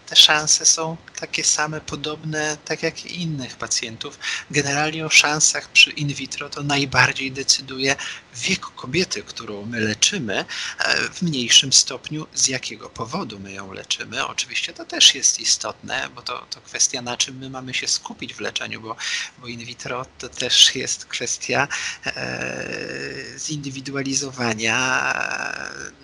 te 0.07 0.17
szanse 0.17 0.67
są 0.67 0.97
takie 1.21 1.45
same, 1.45 1.81
podobne, 1.81 2.57
tak 2.65 2.83
jak 2.83 3.07
i 3.07 3.23
innych 3.23 3.57
pacjentów. 3.57 4.19
Generalnie 4.51 5.07
o 5.07 5.11
szansach 5.11 5.69
przy 5.69 5.82
in 5.91 6.09
vitro 6.15 6.51
to 6.51 6.63
najbardziej 6.63 7.33
decyduje 7.33 7.97
wiek 8.35 8.61
kobiety, 8.61 9.23
którą 9.23 9.67
my 9.67 9.81
leczymy, 9.81 10.45
e, 10.79 11.09
w 11.09 11.23
mniejszym 11.23 11.73
stopniu 11.73 12.27
z 12.35 12.49
jakiego 12.49 12.91
powodu 12.91 13.39
my 13.39 13.53
ją 13.53 13.73
leczymy. 13.73 14.27
Oczywiście 14.27 14.73
to 14.73 14.85
też 14.85 15.15
jest 15.15 15.41
istotne, 15.41 16.09
bo 16.15 16.23
to, 16.23 16.47
to 16.51 16.61
kwestia 16.61 17.03
na 17.03 17.17
czym 17.17 17.39
my 17.39 17.51
mamy 17.51 17.75
się 17.75 17.89
skupić 17.89 18.35
w 18.35 18.41
leczeniu, 18.41 18.81
bo, 18.81 18.97
bo 19.39 19.47
in 19.47 19.65
vitro 19.65 20.07
to 20.19 20.29
też 20.29 20.75
jest 20.75 21.05
kwestia 21.05 21.69
e, 22.07 23.39
zindywidualizowania 23.39 25.13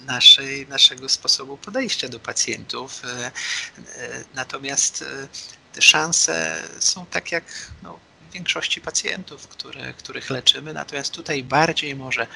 naszej, 0.06 0.66
naszego 0.66 1.08
sposobu 1.08 1.56
podejścia 1.56 2.08
do 2.08 2.20
pacjentów. 2.20 3.02
E, 3.04 3.26
e, 3.26 4.24
natomiast 4.34 5.02
e, 5.02 5.28
te 5.72 5.82
szanse 5.82 6.62
są 6.78 7.06
tak 7.06 7.32
jak 7.32 7.44
no, 7.82 7.98
większości 8.38 8.80
pacjentów, 8.80 9.48
które, 9.48 9.94
których 9.94 10.30
leczymy, 10.30 10.72
natomiast 10.72 11.12
tutaj 11.12 11.42
bardziej 11.42 11.96
może 11.96 12.26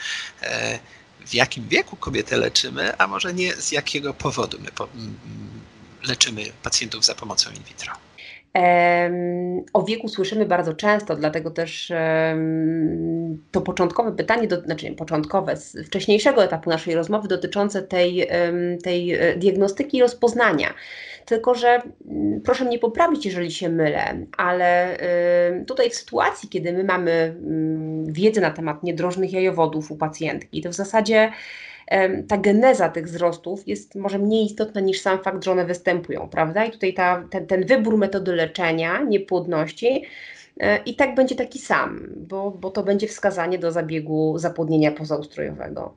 e, 0.42 0.78
w 1.26 1.34
jakim 1.34 1.68
wieku 1.68 1.96
kobietę 1.96 2.36
leczymy, 2.36 2.98
a 2.98 3.06
może 3.06 3.34
nie 3.34 3.54
z 3.56 3.72
jakiego 3.72 4.14
powodu 4.14 4.58
my 4.60 4.70
leczymy 6.02 6.52
pacjentów 6.62 7.04
za 7.04 7.14
pomocą 7.14 7.50
in 7.50 7.62
vitro. 7.62 7.92
O 9.72 9.82
wieku 9.82 10.08
słyszymy 10.08 10.46
bardzo 10.46 10.74
często, 10.74 11.16
dlatego 11.16 11.50
też 11.50 11.92
to 13.50 13.60
początkowe 13.60 14.12
pytanie, 14.12 14.48
do, 14.48 14.60
znaczy 14.60 14.94
początkowe, 14.94 15.56
z 15.56 15.86
wcześniejszego 15.86 16.44
etapu 16.44 16.70
naszej 16.70 16.94
rozmowy 16.94 17.28
dotyczące 17.28 17.82
tej, 17.82 18.28
tej 18.82 19.14
e, 19.14 19.36
diagnostyki 19.36 19.96
i 19.96 20.00
rozpoznania. 20.00 20.74
Tylko, 21.24 21.54
że 21.54 21.82
mm, 22.08 22.40
proszę 22.40 22.64
mnie 22.64 22.78
poprawić, 22.78 23.26
jeżeli 23.26 23.50
się 23.50 23.68
mylę, 23.68 24.26
ale 24.36 24.98
tutaj 25.66 25.90
w 25.90 25.94
sytuacji, 25.94 26.48
kiedy 26.48 26.72
my 26.72 26.84
mamy 26.84 27.12
mm, 27.12 28.12
wiedzę 28.12 28.40
na 28.40 28.50
temat 28.50 28.82
niedrożnych 28.82 29.32
jajowodów 29.32 29.90
u 29.90 29.96
pacjentki, 29.96 30.62
to 30.62 30.70
w 30.70 30.74
zasadzie 30.74 31.32
ta 32.28 32.38
geneza 32.38 32.88
tych 32.88 33.06
wzrostów 33.06 33.68
jest 33.68 33.94
może 33.94 34.18
mniej 34.18 34.46
istotna 34.46 34.80
niż 34.80 35.00
sam 35.00 35.22
fakt, 35.22 35.44
że 35.44 35.52
one 35.52 35.64
występują, 35.64 36.28
prawda? 36.28 36.64
I 36.64 36.70
tutaj 36.70 36.94
ta, 36.94 37.24
ten, 37.30 37.46
ten 37.46 37.66
wybór 37.66 37.96
metody 37.96 38.34
leczenia 38.34 39.02
niepłodności 39.02 40.04
e, 40.60 40.76
i 40.76 40.96
tak 40.96 41.14
będzie 41.14 41.34
taki 41.34 41.58
sam, 41.58 42.08
bo, 42.16 42.50
bo 42.50 42.70
to 42.70 42.82
będzie 42.82 43.08
wskazanie 43.08 43.58
do 43.58 43.72
zabiegu 43.72 44.38
zapłodnienia 44.38 44.92
pozaustrojowego. 44.92 45.94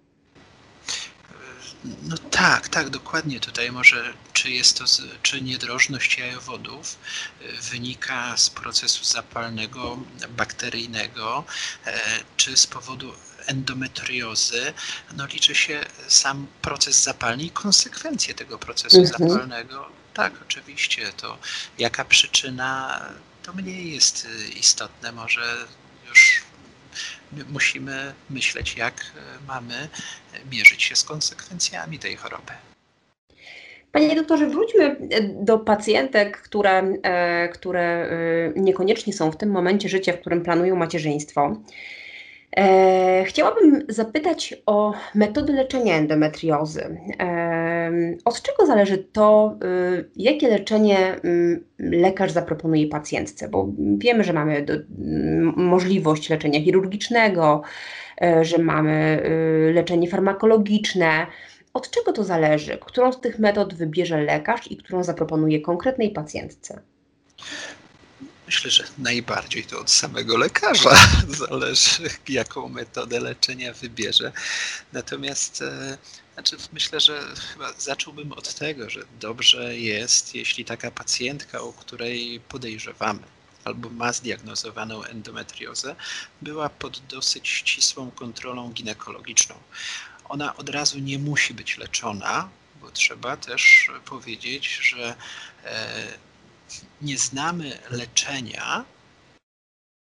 No 2.03 2.17
tak, 2.31 2.69
tak, 2.69 2.89
dokładnie. 2.89 3.39
Tutaj 3.39 3.71
może, 3.71 4.13
czy 4.33 4.51
jest 4.51 4.77
to, 4.77 4.85
czy 5.21 5.41
niedrożność 5.41 6.17
jajowodów 6.17 6.97
e, 7.41 7.61
wynika 7.71 8.37
z 8.37 8.49
procesu 8.49 9.03
zapalnego, 9.03 9.97
bakteryjnego, 10.37 11.43
e, 11.85 11.99
czy 12.37 12.57
z 12.57 12.67
powodu 12.67 13.11
endometriozy, 13.47 14.73
no 15.17 15.25
liczy 15.25 15.55
się 15.55 15.79
sam 16.07 16.47
proces 16.61 17.03
zapalny 17.03 17.43
i 17.43 17.49
konsekwencje 17.49 18.33
tego 18.33 18.57
procesu 18.57 18.97
mhm. 18.99 19.29
zapalnego. 19.29 19.89
Tak, 20.13 20.33
oczywiście, 20.41 21.11
to 21.17 21.37
jaka 21.77 22.05
przyczyna, 22.05 23.01
to 23.43 23.53
mniej 23.53 23.93
jest 23.93 24.27
e, 24.27 24.47
istotne. 24.59 25.11
Może 25.11 25.55
już 26.09 26.43
musimy 27.49 28.13
myśleć, 28.29 28.77
jak 28.77 28.93
e, 29.01 29.45
mamy 29.47 29.89
mierzyć 30.51 30.83
się 30.83 30.95
z 30.95 31.03
konsekwencjami 31.03 31.99
tej 31.99 32.15
choroby. 32.15 32.51
Panie 33.91 34.15
doktorze, 34.15 34.47
wróćmy 34.47 34.95
do 35.33 35.59
pacjentek, 35.59 36.41
które, 36.41 36.79
e, 37.03 37.49
które 37.49 38.09
niekoniecznie 38.55 39.13
są 39.13 39.31
w 39.31 39.37
tym 39.37 39.51
momencie 39.51 39.89
życia, 39.89 40.13
w 40.13 40.19
którym 40.19 40.43
planują 40.43 40.75
macierzyństwo. 40.75 41.61
E, 42.57 43.23
chciałabym 43.25 43.83
zapytać 43.89 44.55
o 44.65 44.93
metody 45.15 45.53
leczenia 45.53 45.95
endometriozy. 45.95 46.97
E, 47.19 47.91
od 48.25 48.41
czego 48.41 48.65
zależy 48.65 48.97
to, 48.97 49.57
y, 49.99 50.09
jakie 50.15 50.47
leczenie 50.47 51.15
y, 51.25 51.63
lekarz 51.79 52.31
zaproponuje 52.31 52.87
pacjentce? 52.87 53.47
Bo 53.49 53.67
wiemy, 53.97 54.23
że 54.23 54.33
mamy 54.33 54.61
do, 54.61 54.73
możliwość 55.55 56.29
leczenia 56.29 56.61
chirurgicznego, 56.61 57.61
e, 58.21 58.45
że 58.45 58.57
mamy 58.57 59.23
y, 59.69 59.73
leczenie 59.73 60.09
farmakologiczne. 60.09 61.27
Od 61.73 61.89
czego 61.89 62.13
to 62.13 62.23
zależy? 62.23 62.77
Którą 62.85 63.11
z 63.11 63.21
tych 63.21 63.39
metod 63.39 63.73
wybierze 63.73 64.21
lekarz 64.21 64.71
i 64.71 64.77
którą 64.77 65.03
zaproponuje 65.03 65.61
konkretnej 65.61 66.09
pacjentce? 66.09 66.81
Myślę, 68.45 68.71
że 68.71 68.83
najbardziej 68.97 69.63
to 69.63 69.79
od 69.79 69.91
samego 69.91 70.37
lekarza 70.37 70.95
zależy, 71.47 72.09
jaką 72.29 72.69
metodę 72.69 73.19
leczenia 73.19 73.73
wybierze. 73.73 74.31
Natomiast 74.93 75.61
e, 75.61 75.97
znaczy 76.33 76.57
myślę, 76.73 76.99
że 76.99 77.21
chyba 77.53 77.73
zacząłbym 77.73 78.31
od 78.31 78.53
tego, 78.53 78.89
że 78.89 79.01
dobrze 79.19 79.77
jest, 79.77 80.35
jeśli 80.35 80.65
taka 80.65 80.91
pacjentka, 80.91 81.61
u 81.61 81.73
której 81.73 82.39
podejrzewamy, 82.39 83.23
albo 83.63 83.89
ma 83.89 84.13
zdiagnozowaną 84.13 85.03
endometriozę, 85.03 85.95
była 86.41 86.69
pod 86.69 86.99
dosyć 86.99 87.47
ścisłą 87.47 88.11
kontrolą 88.11 88.71
ginekologiczną. 88.71 89.55
Ona 90.29 90.55
od 90.55 90.69
razu 90.69 90.99
nie 90.99 91.19
musi 91.19 91.53
być 91.53 91.77
leczona, 91.77 92.49
bo 92.81 92.91
trzeba 92.91 93.37
też 93.37 93.91
powiedzieć, 94.05 94.79
że 94.81 95.15
e, 95.63 96.07
nie 97.01 97.17
znamy 97.17 97.79
leczenia, 97.89 98.85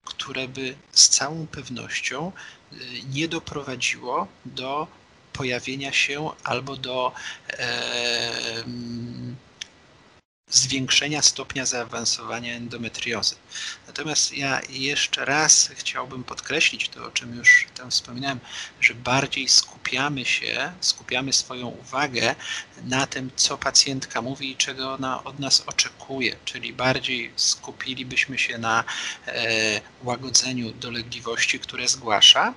które 0.06 0.48
by 0.48 0.76
z 0.92 1.10
całą 1.10 1.48
pewnością 1.48 2.32
y, 2.74 2.76
nie 3.14 3.28
doprowadziło 3.28 4.28
do 4.46 4.88
pojawienia 5.34 5.92
się 5.94 6.30
albo 6.44 6.78
do 6.78 7.14
e, 7.50 8.64
zwiększenia 10.50 11.22
stopnia 11.22 11.66
zaawansowania 11.66 12.56
endometriozy. 12.56 13.36
Natomiast 13.88 14.34
ja 14.34 14.62
jeszcze 14.70 15.26
raz 15.26 15.70
chciałbym 15.76 16.24
podkreślić 16.24 16.90
to, 16.90 17.06
o 17.06 17.12
czym 17.12 17.36
już 17.36 17.68
tam 17.78 17.92
wspominałem, 17.92 18.40
że 18.82 18.96
bardziej 18.96 19.50
skupiamy 19.50 20.26
się, 20.26 20.72
skupiamy 20.82 21.34
swoją 21.34 21.68
uwagę 21.68 22.36
na 22.84 23.08
tym, 23.08 23.32
co 23.36 23.58
pacjentka 23.58 24.22
mówi 24.22 24.52
i 24.52 24.58
czego 24.58 24.94
ona 24.94 25.24
od 25.24 25.40
nas 25.40 25.64
oczekuje, 25.66 26.36
czyli 26.46 26.74
bardziej 26.74 27.32
skupilibyśmy 27.36 28.38
się 28.38 28.58
na 28.58 28.84
e, 29.28 29.82
łagodzeniu 30.04 30.74
dolegliwości, 30.74 31.60
które 31.60 31.88
zgłasza, 31.88 32.54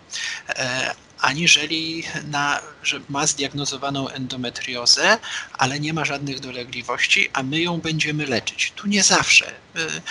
e, 0.48 0.94
aniżeli 1.22 2.04
na, 2.24 2.60
że 2.82 3.00
ma 3.08 3.26
zdiagnozowaną 3.26 4.08
endometriozę, 4.08 5.18
ale 5.52 5.80
nie 5.80 5.92
ma 5.92 6.04
żadnych 6.04 6.40
dolegliwości, 6.40 7.28
a 7.32 7.42
my 7.42 7.60
ją 7.60 7.80
będziemy 7.80 8.26
leczyć. 8.26 8.72
Tu 8.76 8.86
nie 8.86 9.02
zawsze. 9.02 9.50
Y, 9.76 10.02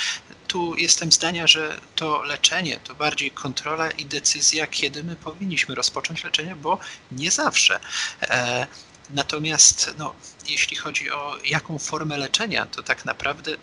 tu 0.47 0.75
jestem 0.75 1.11
zdania, 1.11 1.47
że 1.47 1.79
to 1.95 2.23
leczenie 2.23 2.79
to 2.83 2.95
bardziej 2.95 3.31
kontrola 3.31 3.91
i 3.91 4.05
decyzja, 4.05 4.67
kiedy 4.67 5.03
my 5.03 5.15
powinniśmy 5.15 5.75
rozpocząć 5.75 6.23
leczenie, 6.23 6.55
bo 6.55 6.79
nie 7.11 7.31
zawsze. 7.31 7.79
E, 8.21 8.67
natomiast 9.09 9.93
no, 9.97 10.15
jeśli 10.49 10.77
chodzi 10.77 11.11
o 11.11 11.37
jaką 11.45 11.79
formę 11.79 12.17
leczenia, 12.17 12.65
to 12.65 12.83
tak 12.83 13.05
naprawdę 13.05 13.57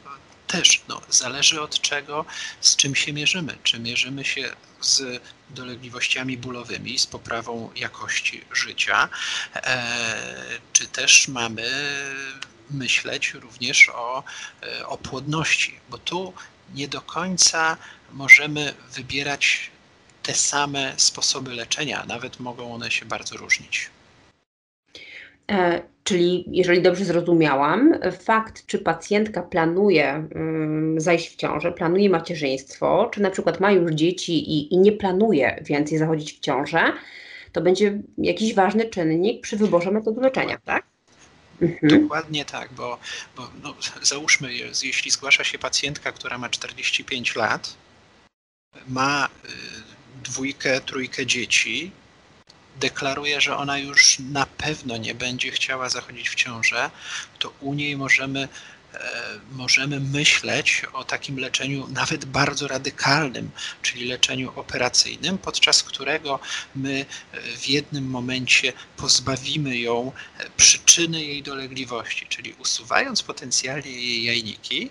też 0.49 0.83
no, 0.89 1.01
zależy 1.09 1.63
od 1.63 1.81
czego, 1.81 2.25
z 2.61 2.77
czym 2.77 2.95
się 2.95 3.13
mierzymy. 3.13 3.59
Czy 3.63 3.81
mierzymy 3.81 4.25
się 4.25 4.57
z 4.81 5.23
dolegliwościami 5.51 6.37
bólowymi, 6.37 6.99
z 6.99 7.07
poprawą 7.07 7.71
jakości 7.77 8.45
życia, 8.53 9.09
e, 9.55 10.59
czy 10.73 10.87
też 10.87 11.29
mamy 11.29 11.71
myśleć 12.71 13.35
również 13.35 13.89
o, 13.89 14.25
e, 14.63 14.87
o 14.87 14.99
płodności, 14.99 15.81
bo 15.91 15.99
tu 15.99 16.35
nie 16.75 16.89
do 16.89 17.01
końca 17.01 17.77
możemy 18.13 18.75
wybierać 18.93 19.71
te 20.23 20.35
same 20.35 20.95
sposoby 20.97 21.55
leczenia, 21.55 22.05
nawet 22.07 22.41
mogą 22.41 22.75
one 22.75 22.91
się 22.91 23.07
bardzo 23.07 23.37
różnić. 23.37 23.91
E, 25.51 25.83
czyli, 26.05 26.45
jeżeli 26.53 26.83
dobrze 26.83 27.05
zrozumiałam, 27.05 27.95
fakt, 28.21 28.67
czy 28.67 28.79
pacjentka 28.79 29.43
planuje 29.43 30.29
um, 30.35 31.01
zajść 31.01 31.33
w 31.33 31.37
ciążę, 31.37 31.73
planuje 31.73 32.11
macierzyństwo, 32.11 33.11
czy 33.13 33.23
na 33.23 33.31
przykład 33.31 33.61
ma 33.61 33.73
już 33.73 33.93
dzieci 33.93 34.51
i, 34.53 34.75
i 34.75 34.79
nie 34.79 34.93
planuje 34.93 35.63
więcej 35.67 35.99
zachodzić 35.99 36.33
w 36.33 36.41
ciążę, 36.41 36.93
to 37.53 37.61
będzie 37.61 38.03
jakiś 38.19 38.55
ważny 38.55 38.85
czynnik 38.85 39.43
przy 39.43 39.57
wyborze 39.57 39.91
metody 39.91 40.21
leczenia, 40.21 40.59
tak? 40.65 40.85
Mhm. 41.63 42.03
Dokładnie 42.03 42.45
tak, 42.45 42.73
bo, 42.73 42.99
bo 43.37 43.51
no, 43.63 43.75
załóżmy, 44.03 44.55
jeśli 44.83 45.11
zgłasza 45.11 45.45
się 45.45 45.59
pacjentka, 45.59 46.13
która 46.13 46.39
ma 46.39 46.49
45 46.49 47.37
lat, 47.37 47.75
ma 48.89 49.27
y, 49.27 49.49
dwójkę, 50.25 50.81
trójkę 50.81 51.27
dzieci, 51.27 51.91
deklaruje, 52.81 53.41
że 53.41 53.57
ona 53.57 53.79
już 53.79 54.19
na 54.19 54.47
pewno 54.47 54.97
nie 54.97 55.15
będzie 55.15 55.51
chciała 55.51 55.89
zachodzić 55.89 56.29
w 56.29 56.35
ciążę, 56.35 56.91
to 57.39 57.53
u 57.61 57.75
niej 57.75 57.97
możemy, 57.97 58.49
e, 58.95 58.99
możemy 59.53 60.01
myśleć 60.01 60.83
o 60.93 61.05
takim 61.05 61.39
leczeniu 61.39 61.89
nawet 61.89 62.25
bardzo 62.25 62.69
radykalnym, 62.69 63.51
czyli 63.83 64.09
leczeniu 64.09 64.53
operacyjnym, 64.57 65.39
podczas 65.39 65.83
którego 65.83 66.41
my 66.77 67.07
e, 67.33 67.41
w 67.57 67.69
jednym 67.69 68.11
momencie 68.11 68.73
pozbawimy 68.97 69.79
ją 69.79 70.13
e, 70.39 70.51
przyczyny 70.57 71.25
jej 71.25 71.43
dolegliwości, 71.43 72.27
czyli 72.27 72.55
usuwając 72.59 73.23
potencjalnie 73.23 73.91
jej 73.91 74.25
jajniki, 74.25 74.91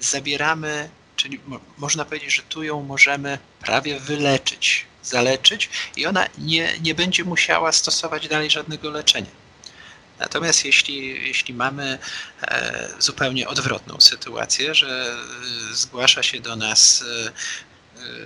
zabieramy, 0.00 0.90
czyli 1.16 1.40
można 1.78 2.04
powiedzieć, 2.04 2.34
że 2.34 2.42
tu 2.42 2.62
ją 2.62 2.82
możemy 2.82 3.38
prawie 3.60 4.00
wyleczyć 4.00 4.86
zaleczyć 5.06 5.70
i 5.96 6.06
ona 6.06 6.26
nie, 6.38 6.78
nie 6.80 6.94
będzie 6.94 7.24
musiała 7.24 7.72
stosować 7.72 8.28
dalej 8.28 8.50
żadnego 8.50 8.90
leczenia. 8.90 9.46
Natomiast 10.18 10.64
jeśli, 10.64 11.28
jeśli 11.28 11.54
mamy 11.54 11.98
e, 12.42 12.88
zupełnie 12.98 13.48
odwrotną 13.48 14.00
sytuację, 14.00 14.74
że 14.74 15.16
e, 15.70 15.74
zgłasza 15.74 16.22
się 16.22 16.40
do 16.40 16.56
nas 16.56 17.04
e, 17.26 17.56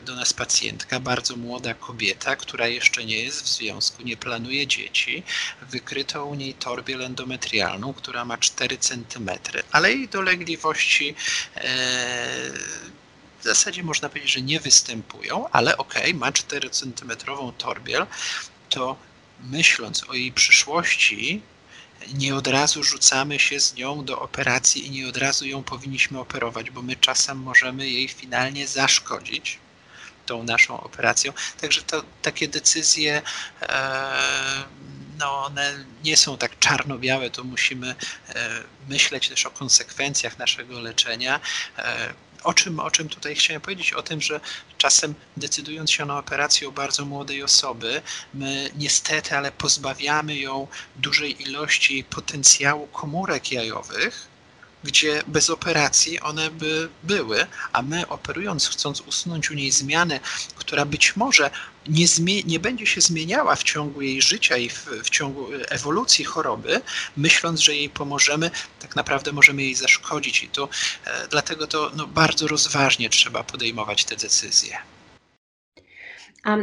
do 0.05 0.15
nas 0.15 0.33
pacjentka, 0.33 1.01
bardzo 1.01 1.37
młoda 1.37 1.75
kobieta, 1.75 2.37
która 2.37 2.67
jeszcze 2.67 3.05
nie 3.05 3.25
jest 3.25 3.43
w 3.43 3.49
związku, 3.49 4.03
nie 4.03 4.17
planuje 4.17 4.67
dzieci. 4.67 5.23
Wykryto 5.63 6.27
u 6.27 6.35
niej 6.35 6.55
torbiel 6.55 7.03
endometrialną, 7.03 7.95
która 7.95 8.25
ma 8.25 8.39
4 8.39 8.79
cm, 8.79 9.31
ale 9.73 9.93
jej 9.93 10.09
dolegliwości 10.09 11.15
w 13.41 13.45
zasadzie 13.45 13.83
można 13.83 14.09
powiedzieć, 14.09 14.33
że 14.33 14.43
nie 14.43 14.61
występują, 14.61 15.49
ale 15.51 15.77
okej, 15.77 16.03
okay, 16.03 16.15
ma 16.15 16.33
4 16.33 16.71
cm 16.71 17.13
torbiel, 17.59 18.07
to 18.69 18.97
myśląc 19.41 20.05
o 20.09 20.15
jej 20.15 20.33
przyszłości, 20.33 21.43
nie 22.15 22.35
od 22.35 22.47
razu 22.47 22.83
rzucamy 22.83 23.39
się 23.39 23.61
z 23.61 23.75
nią 23.75 24.05
do 24.05 24.21
operacji 24.21 24.87
i 24.87 24.91
nie 24.91 25.09
od 25.09 25.17
razu 25.17 25.47
ją 25.47 25.63
powinniśmy 25.63 26.21
operować, 26.21 26.71
bo 26.71 26.83
my 26.83 26.97
czasem 26.97 27.39
możemy 27.39 27.89
jej 27.89 28.09
finalnie 28.09 28.67
zaszkodzić 28.67 29.59
tą 30.27 30.43
naszą 30.43 30.81
operacją. 30.81 31.33
Także 31.61 31.83
to 31.83 32.05
takie 32.23 32.49
decyzje 32.49 33.23
e, 33.63 34.65
no 35.19 35.45
one 35.45 35.85
nie 36.05 36.17
są 36.17 36.39
tak 36.39 36.59
czarno-białe, 36.59 37.31
to 37.31 37.45
musimy 37.45 37.95
e, 38.29 38.63
myśleć 38.89 39.29
też 39.29 39.47
o 39.47 39.51
konsekwencjach 39.51 40.39
naszego 40.39 40.81
leczenia. 40.81 41.41
O 42.45 42.55
czym, 42.55 42.81
o 42.81 42.91
czym 42.91 43.09
tutaj 43.09 43.35
chciałem 43.35 43.61
powiedzieć? 43.61 43.93
O 43.93 44.03
tym, 44.03 44.21
że 44.21 44.41
czasem 44.79 45.15
decydując 45.37 45.91
się 45.91 46.05
na 46.05 46.19
operację 46.19 46.69
u 46.69 46.73
bardzo 46.73 47.05
młodej 47.05 47.43
osoby, 47.43 48.03
my 48.35 48.71
niestety, 48.77 49.37
ale 49.37 49.53
pozbawiamy 49.53 50.37
ją 50.37 50.67
dużej 50.97 51.43
ilości 51.43 52.05
potencjału 52.05 52.87
komórek 52.87 53.53
jajowych, 53.53 54.31
gdzie 54.85 55.23
bez 55.27 55.51
operacji 55.51 56.21
one 56.21 56.51
by 56.51 56.89
były, 57.03 57.47
a 57.73 57.83
my 57.83 58.09
operując, 58.09 58.69
chcąc 58.69 59.01
usunąć 59.01 59.51
u 59.51 59.55
niej 59.55 59.71
zmianę, 59.71 60.21
która 60.57 60.85
być 60.85 61.17
może 61.17 61.51
nie, 61.89 62.43
nie 62.47 62.61
będzie 62.61 62.87
się 62.87 63.01
zmieniała 63.01 63.57
w 63.57 63.63
ciągu 63.63 64.03
jej 64.03 64.23
życia 64.23 64.57
i 64.57 64.69
w, 64.69 64.87
w, 65.05 65.11
ciągu 65.11 65.47
ewolucji 65.69 66.25
choroby, 66.25 66.81
myśląc, 67.17 67.61
że 67.61 67.75
jej 67.75 67.91
pomożemy, 67.91 68.51
tak 68.81 68.97
naprawdę 68.97 69.33
możemy 69.33 69.63
jej 69.63 69.75
zaszkodzić. 69.75 70.43
I 70.43 70.49
to 70.49 70.69
e, 71.07 71.29
dlatego 71.31 71.67
to 71.67 71.91
no, 71.97 72.07
bardzo 72.07 72.47
rozważnie 72.47 73.11
trzeba 73.11 73.45
podejmować 73.45 74.05
te 74.05 74.17
decyzje. 74.17 74.79
A 76.45 76.57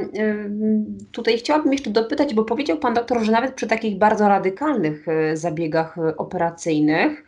tutaj 1.11 1.37
chciałabym 1.37 1.73
jeszcze 1.73 1.89
dopytać, 1.89 2.33
bo 2.33 2.43
powiedział 2.43 2.77
Pan 2.77 2.93
doktor, 2.93 3.23
że 3.23 3.31
nawet 3.31 3.55
przy 3.55 3.67
takich 3.67 3.97
bardzo 3.97 4.27
radykalnych 4.27 5.07
y, 5.07 5.37
zabiegach 5.37 5.97
y, 5.97 6.17
operacyjnych, 6.17 7.23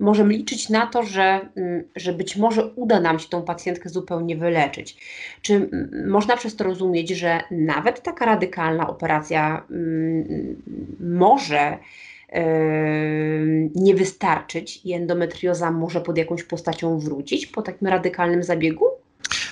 możemy 0.00 0.34
liczyć 0.34 0.68
na 0.68 0.86
to, 0.86 1.02
że, 1.02 1.48
mm, 1.56 1.84
że 1.96 2.12
być 2.12 2.36
może 2.36 2.66
uda 2.66 3.00
nam 3.00 3.18
się 3.18 3.28
tą 3.28 3.42
pacjentkę 3.42 3.88
zupełnie 3.88 4.36
wyleczyć. 4.36 4.96
Czy 5.42 5.70
można 6.06 6.36
przez 6.36 6.56
to 6.56 6.64
rozumieć, 6.64 7.10
że 7.10 7.40
nawet 7.50 8.02
taka 8.02 8.24
radykalna 8.24 8.88
operacja 8.88 9.66
mm, 9.70 10.62
może 11.00 11.78
nie 13.74 13.94
wystarczyć 13.94 14.80
i 14.84 14.92
endometrioza 14.92 15.70
może 15.70 16.00
pod 16.00 16.18
jakąś 16.18 16.42
postacią 16.42 16.98
wrócić 16.98 17.46
po 17.46 17.62
takim 17.62 17.88
radykalnym 17.88 18.42
zabiegu? 18.42 18.84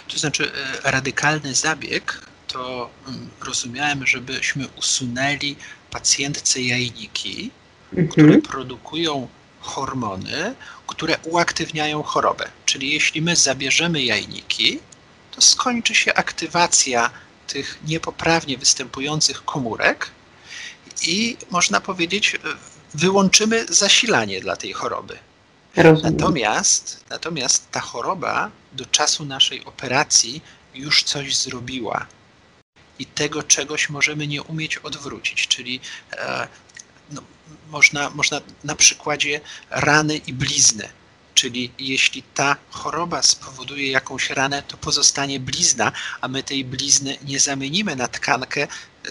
To 0.09 0.19
znaczy, 0.19 0.45
e, 0.85 0.91
radykalny 0.91 1.55
zabieg 1.55 2.21
to 2.47 2.91
mm, 3.09 3.29
rozumiałem, 3.47 4.07
żebyśmy 4.07 4.65
usunęli 4.79 5.57
pacjentce 5.91 6.61
jajniki, 6.61 7.51
mhm. 7.93 8.09
które 8.09 8.39
produkują 8.39 9.29
hormony, 9.61 10.55
które 10.87 11.19
uaktywniają 11.25 12.03
chorobę. 12.03 12.49
Czyli 12.65 12.93
jeśli 12.93 13.23
my 13.23 13.37
zabierzemy 13.37 14.03
jajniki, 14.03 14.79
to 15.31 15.41
skończy 15.41 15.95
się 15.95 16.15
aktywacja 16.15 17.11
tych 17.47 17.79
niepoprawnie 17.87 18.59
występujących 18.59 19.45
komórek 19.45 20.11
i 21.03 21.37
można 21.51 21.81
powiedzieć, 21.81 22.37
wyłączymy 22.95 23.67
zasilanie 23.69 24.41
dla 24.41 24.57
tej 24.57 24.73
choroby. 24.73 25.19
Natomiast, 26.03 27.05
natomiast 27.11 27.71
ta 27.71 27.81
choroba 27.81 28.51
do 28.73 28.87
czasu 28.87 29.25
naszej 29.25 29.65
operacji 29.65 30.43
już 30.75 31.03
coś 31.03 31.37
zrobiła. 31.37 32.07
I 32.99 33.07
tego 33.07 33.43
czegoś 33.43 33.89
możemy 33.89 34.27
nie 34.27 34.43
umieć 34.43 34.77
odwrócić, 34.77 35.49
czyli 35.49 35.81
e, 36.13 36.49
można, 37.71 38.11
można 38.11 38.41
na 38.65 38.75
przykładzie 38.75 39.41
rany 39.71 40.17
i 40.17 40.33
blizny. 40.33 40.89
Czyli 41.35 41.73
jeśli 41.79 42.23
ta 42.23 42.57
choroba 42.71 43.23
spowoduje 43.23 43.91
jakąś 43.91 44.31
ranę, 44.31 44.63
to 44.63 44.77
pozostanie 44.77 45.41
blizna, 45.41 45.93
a 46.21 46.29
my 46.29 46.43
tej 46.43 46.65
blizny 46.65 47.19
nie 47.23 47.41
zamienimy 47.41 47.97
na 47.97 48.09
tkankę 48.09 48.63
e, 48.63 48.69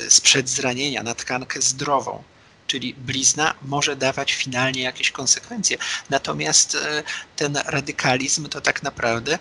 sprzed 0.10 0.50
zranienia, 0.50 1.04
na 1.04 1.16
tkankę 1.16 1.62
zdrową. 1.62 2.24
Czyli 2.68 2.94
blizna 2.94 3.54
może 3.62 3.96
dawać 3.96 4.34
finalnie 4.34 4.82
jakieś 4.82 5.12
konsekwencje. 5.12 5.78
Natomiast 6.10 6.76
e, 6.76 7.04
ten 7.36 7.58
radykalizm 7.66 8.50
to 8.50 8.62
tak 8.62 8.84
naprawdę 8.84 9.34
e, 9.34 9.40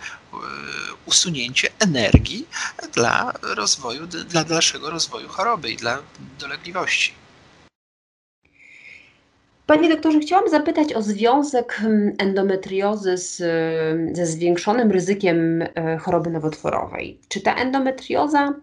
usunięcie 1.06 1.68
energii 1.78 2.48
dla 2.92 3.32
rozwoju, 3.42 4.06
dla 4.06 4.44
dalszego 4.44 4.90
rozwoju 4.90 5.28
choroby 5.28 5.70
i 5.70 5.76
dla 5.76 5.98
dolegliwości. 6.38 7.25
Panie 9.66 9.88
doktorze, 9.88 10.20
chciałam 10.20 10.50
zapytać 10.50 10.92
o 10.92 11.02
związek 11.02 11.72
hmm, 11.72 12.12
endometriozy 12.18 13.18
z, 13.18 13.36
ze 14.16 14.26
zwiększonym 14.26 14.90
ryzykiem 14.90 15.62
e, 15.62 15.98
choroby 15.98 16.30
nowotworowej. 16.30 17.18
Czy 17.28 17.40
ta 17.40 17.54
endometrioza 17.54 18.54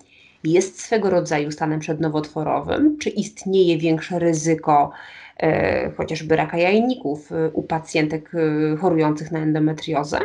jest 0.44 0.82
swego 0.82 1.10
rodzaju 1.10 1.52
stanem 1.52 1.80
przednowotworowym? 1.80 2.98
Czy 2.98 3.10
istnieje 3.10 3.78
większe 3.78 4.20
ryzyko 4.20 4.92
e, 5.38 5.92
chociażby 5.98 6.36
raka 6.36 6.58
jajników 6.58 7.32
e, 7.32 7.50
u 7.50 7.64
pacjentek 7.64 8.32
e, 8.36 8.78
chorujących 8.78 9.32
na 9.32 9.40
endometriozę? 9.40 10.20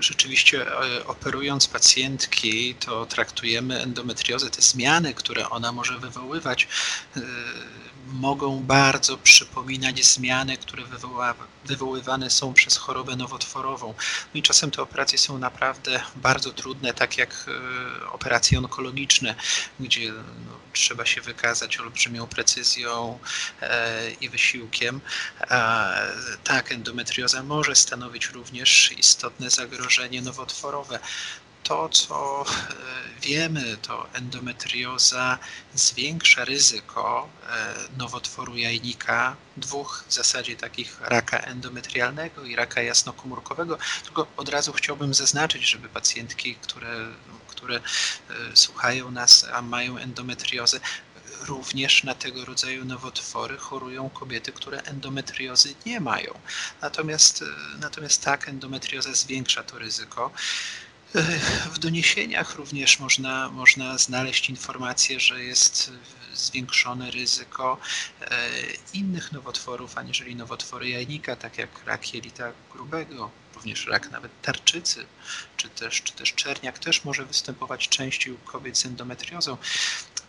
Rzeczywiście 0.00 0.66
operując 1.06 1.68
pacjentki, 1.68 2.74
to 2.74 3.06
traktujemy 3.06 3.80
endometriozę, 3.80 4.50
te 4.50 4.62
zmiany, 4.62 5.14
które 5.14 5.50
ona 5.50 5.72
może 5.72 5.98
wywoływać, 5.98 6.68
mogą 8.12 8.60
bardzo 8.60 9.18
przypominać 9.18 10.04
zmiany, 10.04 10.56
które 10.56 10.82
wywoływane 11.64 12.30
są 12.30 12.54
przez 12.54 12.76
chorobę 12.76 13.16
nowotworową. 13.16 13.94
No 14.34 14.38
i 14.38 14.42
czasem 14.42 14.70
te 14.70 14.82
operacje 14.82 15.18
są 15.18 15.38
naprawdę 15.38 16.00
bardzo 16.16 16.52
trudne, 16.52 16.94
tak 16.94 17.18
jak 17.18 17.46
e, 17.48 18.10
operacje 18.10 18.58
onkologiczne, 18.58 19.34
gdzie 19.80 20.12
no, 20.12 20.52
trzeba 20.72 21.06
się 21.06 21.20
wykazać 21.20 21.80
olbrzymią 21.80 22.26
precyzją 22.26 23.18
e, 23.62 24.10
i 24.10 24.28
wysiłkiem. 24.28 25.00
tak, 26.44 26.72
endometrioza 26.72 27.42
może 27.42 27.76
stanowić 27.76 28.26
również 28.26 28.92
istotne 28.98 29.50
zagrożenie 29.50 30.22
nowotworowe 30.22 30.98
to, 31.62 31.88
co 31.88 32.42
e, 32.42 32.46
wiemy, 33.20 33.76
to 33.82 34.06
endometrioza 34.12 35.38
zwiększa 35.74 36.44
ryzyko 36.44 37.28
e, 37.50 37.74
nowotworu 37.98 38.56
jajnika, 38.56 39.36
dwóch 39.56 40.04
w 40.08 40.12
zasadzie 40.12 40.56
takich 40.56 41.00
raka 41.00 41.38
endometrialnego 41.38 42.44
i 42.44 42.56
raka 42.56 42.82
jasnokomórkowego. 42.82 43.78
Tylko 44.04 44.26
od 44.36 44.48
razu 44.48 44.72
chciałbym 44.72 45.14
zaznaczyć, 45.14 45.70
żeby 45.70 45.88
pacjentki, 45.88 46.54
które, 46.54 47.06
które 47.48 47.76
e, 47.76 47.80
słuchają 48.56 49.10
nas, 49.10 49.46
a 49.52 49.62
mają 49.62 49.98
endometriozę, 49.98 50.80
również 51.40 52.04
na 52.04 52.14
tego 52.14 52.44
rodzaju 52.44 52.84
nowotwory 52.84 53.56
chorują 53.56 54.10
kobiety, 54.10 54.52
które 54.52 54.82
endometriozy 54.82 55.74
nie 55.86 56.00
mają. 56.00 56.38
Natomiast, 56.82 57.44
natomiast 57.80 58.24
tak, 58.24 58.48
endometrioza 58.48 59.14
zwiększa 59.14 59.62
to 59.62 59.78
ryzyko. 59.78 60.30
W 61.72 61.78
doniesieniach 61.78 62.54
również 62.54 63.00
można, 63.00 63.48
można 63.48 63.98
znaleźć 63.98 64.50
informację, 64.50 65.20
że 65.20 65.44
jest 65.44 65.92
zwiększone 66.34 67.10
ryzyko 67.10 67.78
e, 68.20 68.48
innych 68.94 69.32
nowotworów, 69.32 69.98
aniżeli 69.98 70.36
nowotwory 70.36 70.88
jajnika, 70.88 71.36
tak 71.36 71.58
jak 71.58 71.84
rak 71.86 72.14
jelita 72.14 72.52
grubego, 72.72 73.30
również 73.54 73.86
rak 73.86 74.10
nawet 74.10 74.42
tarczycy, 74.42 75.06
czy 75.56 75.68
też, 75.68 76.02
czy 76.02 76.12
też 76.12 76.32
czerniak 76.34 76.78
też 76.78 77.04
może 77.04 77.24
występować 77.24 77.88
częściej 77.88 78.32
u 78.32 78.38
kobiet 78.38 78.78
z 78.78 78.86
endometriozą. 78.86 79.56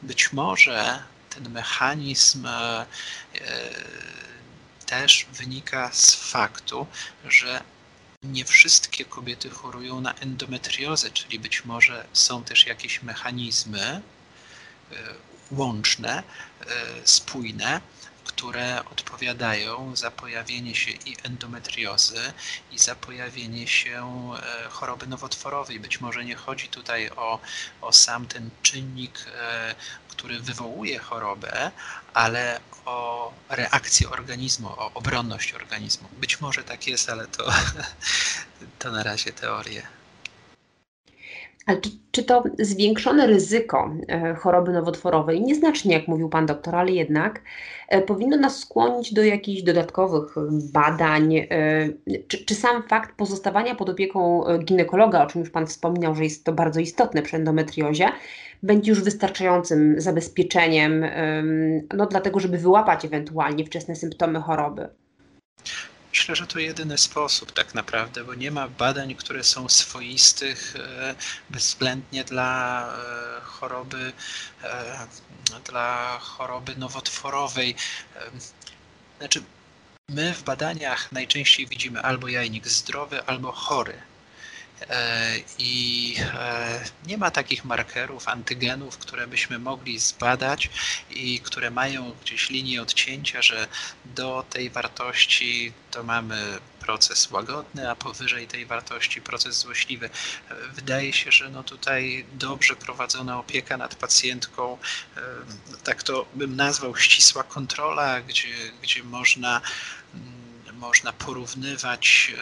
Być 0.01 0.33
może 0.33 1.03
ten 1.29 1.49
mechanizm 1.49 2.45
e, 2.45 2.51
e, 2.51 2.85
też 4.85 5.27
wynika 5.33 5.89
z 5.93 6.15
faktu, 6.15 6.87
że 7.25 7.63
nie 8.23 8.45
wszystkie 8.45 9.05
kobiety 9.05 9.49
chorują 9.49 10.01
na 10.01 10.13
endometriozę, 10.13 11.11
czyli 11.11 11.39
być 11.39 11.65
może 11.65 12.05
są 12.13 12.43
też 12.43 12.65
jakieś 12.65 13.03
mechanizmy 13.03 13.81
e, 13.81 14.01
łączne, 15.51 16.23
e, 16.61 16.65
spójne, 17.03 17.81
które 18.35 18.83
odpowiadają 18.91 19.95
za 19.95 20.11
pojawienie 20.11 20.75
się 20.75 20.91
i 20.91 21.15
endometriozy, 21.23 22.33
i 22.71 22.79
za 22.79 22.95
pojawienie 22.95 23.67
się 23.67 24.03
e, 24.37 24.69
choroby 24.69 25.07
nowotworowej. 25.07 25.79
Być 25.79 26.01
może 26.01 26.25
nie 26.25 26.35
chodzi 26.35 26.67
tutaj 26.67 27.09
o, 27.09 27.39
o 27.81 27.93
sam 27.93 28.27
ten 28.27 28.49
czynnik, 28.61 29.25
który 30.07 30.39
wywołuje 30.39 30.99
chorobę, 30.99 31.71
ale 32.13 32.59
o 32.85 33.33
reakcję 33.49 34.09
organizmu, 34.09 34.67
o 34.69 34.93
obronność 34.93 35.53
organizmu. 35.53 36.09
Być 36.17 36.41
może 36.41 36.63
tak 36.63 36.87
jest, 36.87 37.09
ale 37.09 37.27
to, 37.27 37.53
to 38.79 38.91
na 38.91 39.03
razie 39.03 39.33
teorie. 39.33 40.00
Ale 41.71 41.81
czy, 41.81 41.89
czy, 42.11 42.23
to 42.23 42.43
zwiększone 42.59 43.27
ryzyko 43.27 43.91
e, 44.07 44.33
choroby 44.35 44.71
nowotworowej, 44.71 45.41
nieznacznie 45.41 45.93
jak 45.93 46.07
mówił 46.07 46.29
Pan 46.29 46.45
doktor, 46.45 46.75
ale 46.75 46.91
jednak 46.91 47.41
e, 47.87 48.01
powinno 48.01 48.37
nas 48.37 48.59
skłonić 48.59 49.13
do 49.13 49.23
jakichś 49.23 49.61
dodatkowych 49.61 50.35
badań? 50.73 51.35
E, 51.35 51.47
czy, 52.27 52.45
czy, 52.45 52.55
sam 52.55 52.83
fakt 52.83 53.15
pozostawania 53.15 53.75
pod 53.75 53.89
opieką 53.89 54.43
ginekologa, 54.65 55.23
o 55.23 55.27
czym 55.27 55.41
już 55.41 55.49
Pan 55.49 55.67
wspominał, 55.67 56.15
że 56.15 56.23
jest 56.23 56.43
to 56.43 56.53
bardzo 56.53 56.79
istotne 56.79 57.21
przy 57.21 57.35
endometriozie, 57.35 58.09
będzie 58.63 58.91
już 58.91 59.03
wystarczającym 59.03 60.01
zabezpieczeniem, 60.01 61.05
no, 61.93 62.05
dlatego 62.05 62.39
żeby 62.39 62.57
wyłapać 62.57 63.05
ewentualnie 63.05 63.65
wczesne 63.65 63.95
symptomy 63.95 64.39
choroby? 64.39 64.89
Myślę, 66.21 66.35
że 66.35 66.47
to 66.47 66.59
jedyny 66.59 66.97
sposób 66.97 67.51
tak 67.51 67.73
naprawdę, 67.73 68.23
bo 68.23 68.33
nie 68.33 68.51
ma 68.51 68.67
badań, 68.67 69.15
które 69.15 69.43
są 69.43 69.69
swoistych 69.69 70.75
e, 70.75 71.15
bezwzględnie 71.49 72.23
dla 72.23 72.85
e, 72.87 73.41
choroby, 73.41 74.13
e, 74.63 75.07
dla 75.65 76.19
choroby 76.19 76.75
nowotworowej. 76.75 77.75
Znaczy, 79.19 79.43
my 80.09 80.33
w 80.33 80.43
badaniach 80.43 81.11
najczęściej 81.11 81.67
widzimy 81.67 82.01
albo 82.01 82.27
jajnik 82.27 82.67
zdrowy, 82.67 83.23
albo 83.25 83.51
chory. 83.51 84.01
E, 84.89 85.37
i 85.59 86.15
e, 86.33 86.79
nie 87.07 87.17
ma 87.17 87.31
takich 87.31 87.65
markerów, 87.65 88.27
antygenów, 88.27 88.97
które 88.97 89.27
byśmy 89.27 89.59
mogli 89.59 89.99
zbadać 89.99 90.69
i 91.09 91.39
które 91.39 91.71
mają 91.71 92.11
gdzieś 92.21 92.49
linię 92.49 92.81
odcięcia, 92.81 93.41
że 93.41 93.67
do 94.05 94.45
tej 94.49 94.69
wartości 94.69 95.73
to 95.91 96.03
mamy 96.03 96.59
proces 96.79 97.31
łagodny, 97.31 97.89
a 97.89 97.95
powyżej 97.95 98.47
tej 98.47 98.65
wartości 98.65 99.21
proces 99.21 99.57
złośliwy. 99.57 100.09
E, 100.49 100.55
wydaje 100.73 101.13
się, 101.13 101.31
że 101.31 101.49
no 101.49 101.63
tutaj 101.63 102.25
dobrze 102.33 102.75
prowadzona 102.75 103.39
opieka 103.39 103.77
nad 103.77 103.95
pacjentką, 103.95 104.77
tak 105.83 106.03
to 106.03 106.25
bym 106.35 106.55
nazwał 106.55 106.97
ścisła 106.97 107.43
kontrola, 107.43 108.21
gdzie, 108.21 108.71
gdzie 108.81 109.03
można, 109.03 109.61
mm, 110.13 110.40
można 110.81 111.13
porównywać 111.13 112.33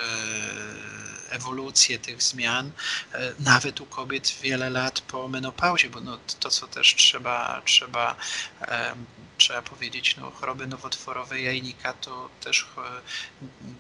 ewolucję 1.30 2.00
tych 2.00 2.24
zmian, 2.24 2.72
e, 3.14 3.34
nawet 3.40 3.82
u 3.82 3.86
kobiet 3.86 4.36
wiele 4.42 4.70
lat 4.70 5.02
po 5.02 5.28
menopauzie, 5.28 5.90
bo 5.90 6.02
no 6.02 6.20
to, 6.40 6.50
co 6.50 6.68
też 6.68 6.96
trzeba, 6.96 7.62
trzeba, 7.66 8.16
trzeba 9.38 9.62
powiedzieć, 9.62 10.18
no 10.18 10.32
choroby 10.32 10.68
nowotworowe 10.68 11.42
jajnika, 11.42 11.94
to 11.94 12.30
też 12.42 12.68
e, 12.78 12.82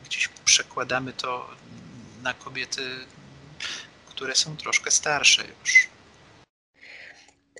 gdzieś 0.05 0.29
przekładamy 0.45 1.13
to 1.13 1.49
na 2.21 2.33
kobiety, 2.33 3.05
które 4.05 4.35
są 4.35 4.57
troszkę 4.57 4.91
starsze 4.91 5.43
już. 5.59 5.88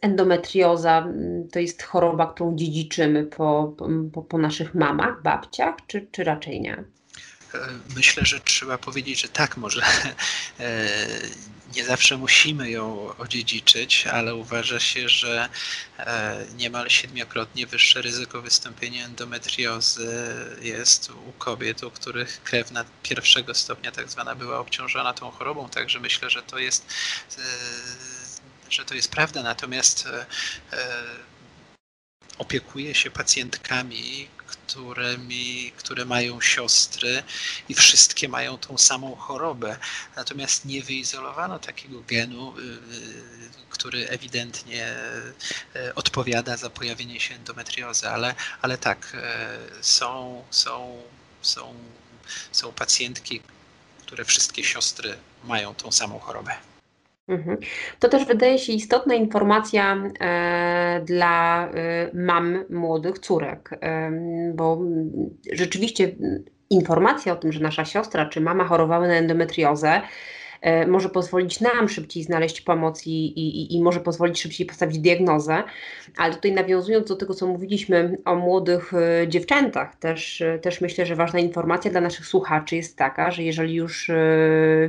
Endometrioza 0.02 0.98
mm, 0.98 1.48
to 1.50 1.60
jest 1.60 1.84
choroba, 1.84 2.34
którą 2.34 2.56
dziedziczymy 2.56 3.24
po, 3.24 3.76
po, 4.14 4.22
po 4.22 4.38
naszych 4.38 4.76
mamach, 4.76 5.22
babciach, 5.22 5.76
czy, 5.88 6.08
czy 6.12 6.24
raczej 6.24 6.62
nie? 6.62 6.84
myślę, 7.96 8.26
że 8.26 8.40
trzeba 8.40 8.78
powiedzieć, 8.78 9.22
że 9.22 9.28
tak, 9.28 9.58
może 9.58 9.82
e, 10.60 10.88
nie 11.76 11.86
zawsze 11.86 12.18
musimy 12.18 12.70
ją 12.70 13.18
odziedziczyć, 13.18 14.08
ale 14.08 14.36
uważa 14.36 14.80
się, 14.80 15.10
że 15.10 15.50
e, 16.00 16.46
niemal 16.58 16.90
siedmiokrotnie 16.90 17.68
wyższe 17.68 18.02
ryzyko 18.02 18.42
wystąpienia 18.42 19.06
endometriozy 19.06 20.36
jest 20.62 21.10
u 21.10 21.32
kobiet, 21.38 21.84
u 21.84 21.92
których 21.92 22.44
krewna 22.44 22.86
pierwszego 23.04 23.54
stopnia 23.54 23.92
tak 23.92 24.10
zwana 24.10 24.36
była 24.36 24.60
obciążona 24.60 25.14
tą 25.14 25.32
chorobą, 25.32 25.70
także 25.70 26.00
myślę, 26.00 26.30
że 26.30 26.42
to 26.42 26.60
jest 26.60 26.86
e, 27.38 27.42
że 28.70 28.86
to 28.86 28.96
jest 28.96 29.12
prawda, 29.12 29.44
natomiast 29.44 30.08
opiekuję 32.40 32.96
się 32.96 33.12
pacjentkami, 33.12 34.28
którymi, 34.48 35.72
które 35.78 36.06
mają 36.06 36.42
siostry 36.42 37.24
i 37.70 37.76
wszystkie 37.76 38.30
mają 38.30 38.58
tą 38.58 38.78
samą 38.78 39.16
chorobę. 39.16 39.78
Natomiast 40.16 40.66
nie 40.66 40.82
wyizolowano 40.82 41.60
takiego 41.60 42.02
genu, 42.02 42.58
y, 42.58 42.62
y, 42.62 42.78
który 43.70 44.10
ewidentnie 44.10 44.96
y, 45.76 45.96
odpowiada 45.96 46.58
za 46.58 46.70
pojawienie 46.70 47.20
się 47.20 47.36
endometriozy, 47.36 48.10
ale, 48.10 48.36
ale 48.62 48.78
tak, 48.78 49.18
są, 49.82 50.44
są, 50.52 51.04
są, 51.42 51.74
są 52.52 52.72
pacjentki, 52.72 53.42
które 54.06 54.26
wszystkie 54.26 54.64
siostry 54.64 55.18
mają 55.44 55.76
tą 55.76 55.92
samą 55.92 56.20
chorobę. 56.20 56.69
Mhm. 57.30 57.58
To 58.00 58.10
też 58.10 58.26
wydaje 58.26 58.60
się 58.60 58.74
istotna 58.74 59.16
informacja 59.16 60.04
e, 60.20 61.02
dla 61.06 61.68
e, 61.68 61.72
mam 62.14 62.66
młodych 62.70 63.20
córek, 63.20 63.70
e, 63.82 64.12
bo 64.54 64.82
rzeczywiście 65.52 66.16
informacja 66.70 67.34
o 67.34 67.36
tym, 67.36 67.52
że 67.52 67.60
nasza 67.60 67.86
siostra 67.86 68.26
czy 68.26 68.42
mama 68.42 68.64
chorowały 68.64 69.08
na 69.08 69.14
endometriozę, 69.14 70.02
może 70.88 71.10
pozwolić 71.10 71.62
nam 71.62 71.90
szybciej 71.90 72.24
znaleźć 72.24 72.62
pomoc 72.62 73.08
i, 73.08 73.26
i, 73.26 73.76
i 73.76 73.82
może 73.82 74.00
pozwolić 74.00 74.42
szybciej 74.42 74.66
postawić 74.68 75.00
diagnozę. 75.00 75.64
Ale 76.18 76.34
tutaj 76.34 76.52
nawiązując 76.52 77.08
do 77.08 77.16
tego, 77.16 77.34
co 77.34 77.48
mówiliśmy 77.48 78.18
o 78.26 78.36
młodych 78.36 78.92
dziewczętach, 79.28 79.96
też, 79.96 80.44
też 80.62 80.82
myślę, 80.82 81.06
że 81.06 81.16
ważna 81.16 81.40
informacja 81.40 81.92
dla 81.92 82.02
naszych 82.02 82.26
słuchaczy 82.26 82.76
jest 82.76 82.98
taka, 82.98 83.32
że 83.32 83.44
jeżeli 83.44 83.74
już 83.74 84.12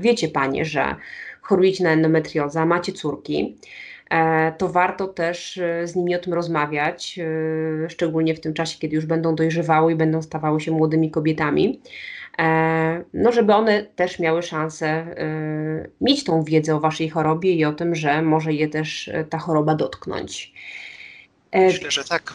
wiecie 0.01 0.29
Panie, 0.29 0.65
że 0.65 0.97
chorujecie 1.43 1.85
na 1.85 1.91
endometriozę, 1.91 2.67
macie 2.67 2.93
córki, 2.93 3.57
e, 4.11 4.53
to 4.59 4.69
warto 4.69 5.09
też 5.09 5.59
e, 5.59 5.87
z 5.87 5.97
nimi 5.97 6.15
o 6.15 6.19
tym 6.19 6.35
rozmawiać, 6.35 7.19
e, 7.19 7.91
szczególnie 7.91 8.35
w 8.35 8.41
tym 8.41 8.55
czasie, 8.55 8.79
kiedy 8.79 8.97
już 8.97 9.07
będą 9.07 9.35
dojrzewały 9.35 9.93
i 9.93 9.97
będą 9.97 10.23
stawały 10.23 10.61
się 10.61 10.73
młodymi 10.73 11.11
kobietami. 11.11 11.81
No, 13.15 13.33
żeby 13.33 13.55
one 13.55 13.83
też 13.83 14.19
miały 14.19 14.43
szansę 14.43 15.07
mieć 16.01 16.25
tą 16.25 16.45
wiedzę 16.45 16.77
o 16.77 16.81
waszej 16.81 17.09
chorobie 17.09 17.53
i 17.53 17.65
o 17.65 17.73
tym, 17.73 17.95
że 17.95 18.23
może 18.23 18.53
je 18.53 18.69
też 18.69 19.11
ta 19.31 19.39
choroba 19.39 19.75
dotknąć. 19.75 20.53
Myślę, 21.55 21.91
że 21.91 22.05
tak. 22.05 22.35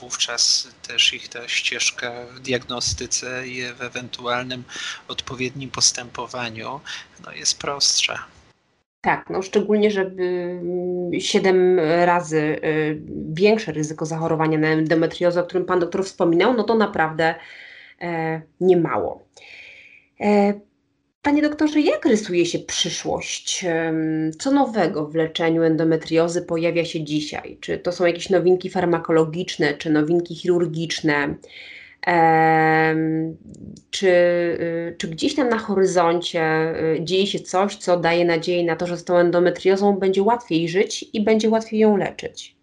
Wówczas 0.00 0.68
też 0.88 1.14
ich 1.14 1.28
ta 1.28 1.48
ścieżka 1.48 2.12
w 2.34 2.40
diagnostyce 2.40 3.48
i 3.48 3.62
w 3.72 3.82
ewentualnym 3.82 4.64
odpowiednim 5.08 5.70
postępowaniu 5.70 6.80
no, 7.24 7.32
jest 7.32 7.58
prostsza. 7.58 8.24
Tak, 9.00 9.30
no 9.30 9.42
szczególnie, 9.42 9.90
że 9.90 10.10
7 11.18 11.80
razy 12.04 12.38
y, 12.38 13.02
większe 13.32 13.72
ryzyko 13.72 14.06
zachorowania 14.06 14.58
na 14.58 14.68
endometriozę, 14.68 15.40
o 15.40 15.44
którym 15.44 15.66
Pan 15.66 15.80
doktor 15.80 16.04
wspominał, 16.04 16.54
no 16.54 16.64
to 16.64 16.74
naprawdę 16.74 17.34
e, 18.00 18.42
nie 18.60 18.76
mało. 18.76 19.24
E, 20.20 20.60
Panie 21.22 21.42
doktorze, 21.42 21.80
jak 21.80 22.04
rysuje 22.06 22.46
się 22.46 22.58
przyszłość? 22.58 23.64
Co 24.38 24.50
nowego 24.50 25.06
w 25.06 25.14
leczeniu 25.14 25.62
endometriozy 25.62 26.42
pojawia 26.42 26.84
się 26.84 27.04
dzisiaj? 27.04 27.58
Czy 27.60 27.78
to 27.78 27.92
są 27.92 28.06
jakieś 28.06 28.30
nowinki 28.30 28.70
farmakologiczne, 28.70 29.74
czy 29.74 29.90
nowinki 29.90 30.34
chirurgiczne? 30.34 31.34
Czy, 33.90 34.08
y, 34.08 34.94
czy 34.98 35.08
gdzieś 35.08 35.34
tam 35.34 35.48
na 35.48 35.58
horyzoncie 35.58 36.74
y, 36.96 37.04
dzieje 37.04 37.26
się 37.26 37.40
coś, 37.40 37.76
co 37.76 37.96
daje 37.96 38.24
nadzieję 38.24 38.64
na 38.64 38.76
to, 38.76 38.86
że 38.86 38.96
z 38.96 39.04
tą 39.04 39.16
endometriozą 39.16 39.98
będzie 39.98 40.22
łatwiej 40.22 40.68
żyć 40.68 41.10
i 41.12 41.20
będzie 41.24 41.48
łatwiej 41.48 41.80
ją 41.80 41.96
leczyć? 41.96 42.57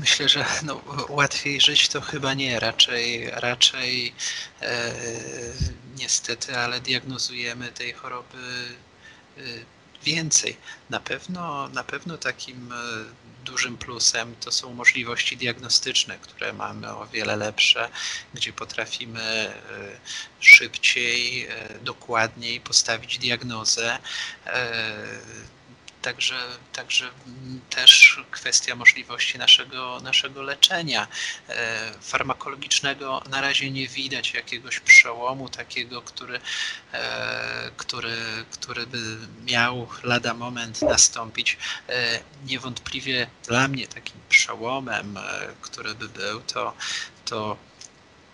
Myślę, 0.00 0.28
że 0.28 0.46
no, 0.62 0.80
łatwiej 1.08 1.60
żyć 1.60 1.88
to 1.88 2.00
chyba 2.00 2.34
nie, 2.34 2.60
raczej, 2.60 3.30
raczej 3.30 4.14
e, 4.62 4.92
niestety, 5.98 6.56
ale 6.56 6.80
diagnozujemy 6.80 7.72
tej 7.72 7.92
choroby 7.92 8.38
e, 9.38 9.40
więcej. 10.04 10.56
Na 10.90 11.00
pewno, 11.00 11.68
na 11.68 11.84
pewno 11.84 12.18
takim 12.18 12.72
e, 12.72 12.76
dużym 13.44 13.76
plusem 13.76 14.34
to 14.40 14.52
są 14.52 14.74
możliwości 14.74 15.36
diagnostyczne, 15.36 16.18
które 16.18 16.52
mamy 16.52 16.96
o 16.96 17.06
wiele 17.06 17.36
lepsze, 17.36 17.88
gdzie 18.34 18.52
potrafimy 18.52 19.22
e, 19.22 19.52
szybciej, 20.40 21.48
dokładniej 21.82 22.60
postawić 22.60 23.18
diagnozę 23.18 23.98
Także, 26.02 26.34
także 26.72 27.10
też 27.70 28.20
kwestia 28.30 28.74
możliwości 28.74 29.38
naszego, 29.38 30.00
naszego 30.00 30.42
leczenia 30.42 31.08
e, 31.48 31.92
farmakologicznego 32.00 33.22
na 33.30 33.40
razie 33.40 33.70
nie 33.70 33.88
widać 33.88 34.34
jakiegoś 34.34 34.80
przełomu 34.80 35.48
takiego, 35.48 36.02
który, 36.02 36.40
e, 36.92 37.70
który, 37.76 38.16
który 38.50 38.86
by 38.86 38.98
miał 39.46 39.88
lada 40.02 40.34
moment 40.34 40.82
nastąpić. 40.82 41.58
E, 41.88 42.20
niewątpliwie 42.46 43.26
dla 43.46 43.68
mnie 43.68 43.86
takim 43.86 44.20
przełomem, 44.28 45.18
który 45.60 45.94
by 45.94 46.08
był, 46.08 46.40
to, 46.40 46.74
to 47.24 47.56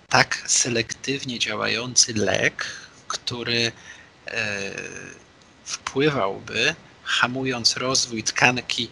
tak 0.09 0.43
selektywnie 0.47 1.39
działający 1.39 2.15
lek, 2.15 2.67
który 3.09 3.73
wpływałby 5.65 6.75
hamując 7.07 7.77
rozwój 7.77 8.23
tkanki, 8.23 8.89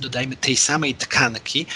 dodajmy 0.00 0.36
tej 0.36 0.56
samej 0.56 0.94
tkanki, 0.94 1.66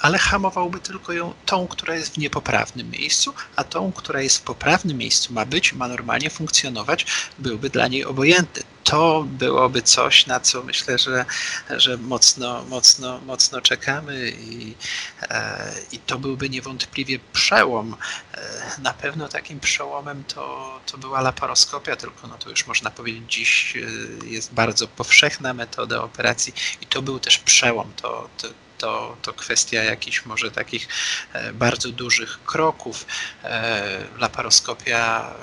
ale 0.00 0.18
hamowałby 0.18 0.80
tylko 0.80 1.12
ją 1.12 1.34
tą, 1.46 1.68
która 1.68 1.94
jest 1.94 2.14
w 2.14 2.18
niepoprawnym 2.18 2.90
miejscu, 2.90 3.34
a 3.56 3.64
tą, 3.64 3.92
która 3.92 4.20
jest 4.20 4.38
w 4.38 4.42
poprawnym 4.42 4.98
miejscu, 4.98 5.32
ma 5.32 5.44
być, 5.44 5.72
ma 5.72 5.88
normalnie 5.88 6.30
funkcjonować, 6.30 7.06
byłby 7.38 7.70
dla 7.70 7.88
niej 7.88 8.04
obojętny. 8.04 8.62
To 8.84 9.24
byłoby 9.26 9.82
coś, 9.82 10.26
na 10.26 10.40
co 10.40 10.62
myślę, 10.62 10.98
że, 10.98 11.24
że 11.70 11.96
mocno, 11.96 12.64
mocno, 12.64 13.20
mocno 13.20 13.60
czekamy 13.60 14.30
i, 14.30 14.74
e, 15.22 15.72
i 15.92 15.98
to 15.98 16.18
byłby 16.18 16.50
niewątpliwie 16.50 17.18
przełom. 17.32 17.96
E, 18.34 18.80
na 18.82 18.94
pewno 18.94 19.28
takim 19.28 19.60
przełomem 19.60 20.24
to, 20.24 20.80
to 20.86 20.98
była 20.98 21.20
laparoskopia, 21.20 21.96
tylko 21.96 22.26
no 22.26 22.38
to 22.38 22.50
już 22.50 22.66
można 22.66 22.90
powiedzieć 22.90 23.24
dziś 23.28 23.76
e, 23.76 24.26
jest 24.26 24.54
bardzo 24.54 24.88
powszechna 24.88 25.54
metoda 25.54 26.02
operacji 26.02 26.54
i 26.80 26.86
to 26.86 27.02
był 27.02 27.18
też 27.18 27.38
przełom. 27.38 27.92
To, 28.02 28.28
to, 28.38 28.48
to, 28.80 29.16
to 29.22 29.32
kwestia 29.32 29.82
jakichś 29.82 30.24
może 30.26 30.50
takich 30.50 30.88
e, 31.32 31.52
bardzo 31.52 31.88
dużych 31.88 32.44
kroków. 32.44 33.06
E, 33.44 34.04
laparoskopia, 34.18 35.34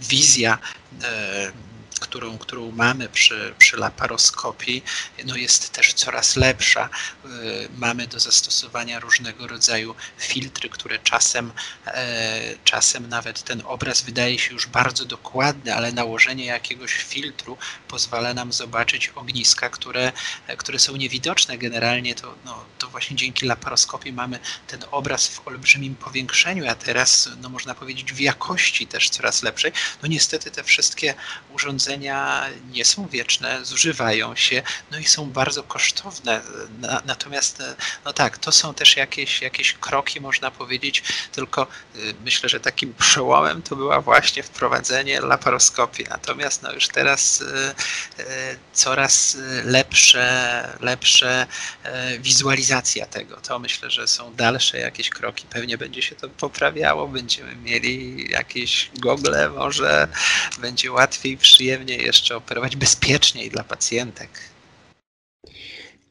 wizja 0.00 0.58
którą, 2.02 2.38
którą 2.38 2.70
mamy 2.70 3.08
przy, 3.08 3.54
przy 3.58 3.76
laparoskopii, 3.76 4.84
no 5.24 5.36
jest 5.36 5.70
też 5.70 5.92
coraz 5.94 6.36
lepsza. 6.36 6.88
Y, 7.24 7.68
mamy 7.76 8.06
do 8.06 8.20
zastosowania 8.20 9.00
różnego 9.00 9.46
rodzaju 9.46 9.94
filtry, 10.18 10.68
które 10.68 10.98
czasem, 10.98 11.52
e, 11.86 12.54
czasem 12.64 13.08
nawet 13.08 13.42
ten 13.42 13.62
obraz 13.64 14.02
wydaje 14.02 14.38
się 14.38 14.52
już 14.52 14.66
bardzo 14.66 15.04
dokładny, 15.04 15.74
ale 15.74 15.92
nałożenie 15.92 16.44
jakiegoś 16.44 16.92
filtru 16.92 17.58
pozwala 17.88 18.34
nam 18.34 18.52
zobaczyć 18.52 19.08
ogniska, 19.08 19.70
które, 19.70 20.12
które 20.56 20.78
są 20.78 20.96
niewidoczne. 20.96 21.58
Generalnie 21.58 22.14
to, 22.14 22.34
no, 22.44 22.64
to 22.78 22.88
właśnie 22.88 23.16
dzięki 23.16 23.46
laparoskopii 23.46 24.12
mamy 24.12 24.38
ten 24.66 24.80
obraz 24.90 25.28
w 25.28 25.48
olbrzymim 25.48 25.94
powiększeniu, 25.94 26.70
a 26.70 26.74
teraz 26.74 27.28
no, 27.40 27.48
można 27.48 27.74
powiedzieć 27.74 28.12
w 28.12 28.20
jakości 28.20 28.86
też 28.86 29.10
coraz 29.10 29.42
lepszej. 29.42 29.72
No 30.02 30.08
niestety 30.08 30.50
te 30.50 30.64
wszystkie 30.64 31.14
urządzenia 31.50 31.91
urządzenia 31.92 32.46
nie 32.70 32.84
są 32.84 33.08
wieczne, 33.08 33.64
zużywają 33.64 34.36
się, 34.36 34.62
no 34.90 34.98
i 34.98 35.04
są 35.04 35.30
bardzo 35.30 35.62
kosztowne. 35.62 36.40
Natomiast, 37.04 37.62
no 38.04 38.12
tak, 38.12 38.38
to 38.38 38.52
są 38.52 38.74
też 38.74 38.96
jakieś, 38.96 39.42
jakieś 39.42 39.72
kroki, 39.72 40.20
można 40.20 40.50
powiedzieć, 40.50 41.02
tylko 41.32 41.66
y, 41.96 42.14
myślę, 42.24 42.48
że 42.48 42.60
takim 42.60 42.94
przełomem 43.04 43.62
to 43.62 43.76
była 43.76 44.00
właśnie 44.00 44.42
wprowadzenie 44.42 45.20
laparoskopii. 45.20 46.06
Natomiast 46.10 46.62
no 46.62 46.72
już 46.72 46.88
teraz 46.88 47.40
y, 47.40 47.74
coraz 48.72 49.36
lepsze, 49.64 50.78
lepsze 50.80 51.46
wizualizacja 52.20 53.06
tego. 53.06 53.36
To 53.36 53.58
myślę, 53.58 53.90
że 53.90 54.08
są 54.08 54.34
dalsze 54.34 54.78
jakieś 54.78 55.10
kroki. 55.10 55.46
Pewnie 55.50 55.78
będzie 55.78 56.02
się 56.02 56.14
to 56.16 56.28
poprawiało, 56.28 57.08
będziemy 57.08 57.56
mieli 57.56 58.30
jakieś 58.30 58.90
gogle, 58.98 59.48
może 59.48 60.08
będzie 60.58 60.92
łatwiej, 60.92 61.36
przyjemniej 61.36 61.81
pewnie 61.82 61.96
jeszcze 61.96 62.36
operować 62.36 62.76
bezpieczniej 62.76 63.50
dla 63.50 63.64
pacjentek. 63.64 64.28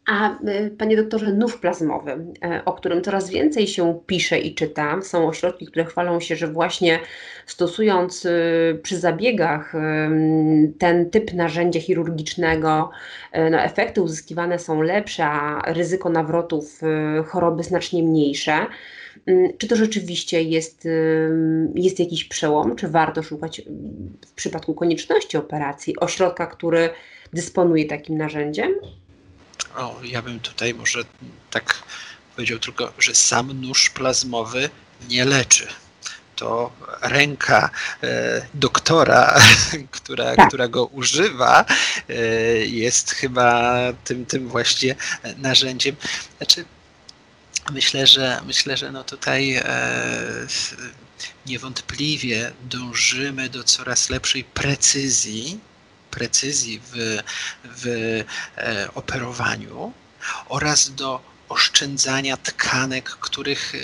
A 0.08 0.32
y, 0.48 0.76
panie 0.78 0.98
doktorze, 0.98 1.34
nów 1.34 1.60
plazmowy, 1.60 2.12
y, 2.12 2.66
o 2.66 2.74
którym 2.74 3.02
coraz 3.02 3.30
więcej 3.30 3.68
się 3.68 4.00
pisze 4.08 4.40
i 4.40 4.56
czyta, 4.56 5.02
są 5.02 5.28
ośrodki, 5.28 5.66
które 5.66 5.86
chwalą 5.86 6.20
się, 6.20 6.36
że 6.36 6.48
właśnie 6.48 7.00
stosując 7.46 8.26
y, 8.26 8.80
przy 8.84 9.00
zabiegach 9.00 9.74
ten 10.80 11.10
typ 11.10 11.34
narzędzia 11.34 11.80
chirurgicznego, 11.80 12.90
no 13.52 13.62
efekty 13.62 14.02
uzyskiwane 14.02 14.60
są 14.60 14.82
lepsze, 14.82 15.26
a 15.26 15.62
ryzyko 15.74 16.10
nawrotów 16.10 16.82
choroby 17.26 17.64
znacznie 17.64 18.04
mniejsze. 18.04 18.66
Mm, 19.26 19.58
czy 19.58 19.68
to 19.68 19.76
rzeczywiście 19.76 20.42
jest, 20.42 20.88
jest 21.76 22.00
jakiś 22.00 22.24
przełom? 22.24 22.76
Czy 22.76 22.88
warto 22.88 23.24
szukać 23.24 23.62
w 24.28 24.32
przypadku 24.32 24.74
konieczności 24.74 25.38
operacji 25.38 26.00
ośrodka, 26.00 26.48
który 26.48 26.90
dysponuje 27.34 27.86
takim 27.86 28.18
narzędziem? 28.18 28.74
O, 29.78 29.96
ja 30.04 30.22
bym 30.22 30.40
tutaj 30.40 30.74
może 30.74 31.00
tak 31.52 31.84
powiedział 32.36 32.60
tylko, 32.60 32.94
że 33.00 33.16
sam 33.16 33.62
nóż 33.62 33.90
plazmowy 33.90 34.70
nie 35.10 35.26
leczy 35.26 35.68
to 36.42 36.72
ręka 37.02 37.70
e, 38.04 38.42
doktora, 38.54 39.36
która, 39.98 40.36
tak. 40.36 40.48
która 40.48 40.68
go 40.68 40.86
używa, 40.86 41.66
e, 42.10 42.16
jest 42.66 43.12
chyba 43.12 43.78
tym, 44.04 44.26
tym 44.26 44.48
właśnie 44.48 44.96
narzędziem. 45.38 45.96
Znaczy, 46.38 46.66
Myślę, 47.70 48.08
że 48.08 48.42
myślę, 48.46 48.78
że 48.78 48.92
no 48.92 49.04
tutaj 49.04 49.56
e, 49.56 49.64
niewątpliwie 51.46 52.52
dążymy 52.64 53.50
do 53.50 53.64
coraz 53.64 54.10
lepszej 54.10 54.44
precyzji, 54.44 55.60
precyzji 56.12 56.82
w, 56.94 57.18
w 57.64 57.88
e, 58.58 58.94
operowaniu 58.94 59.94
oraz 60.50 60.90
do 60.96 61.31
oszczędzania 61.52 62.38
tkanek, 62.38 63.10
których 63.10 63.76
e, 63.76 63.78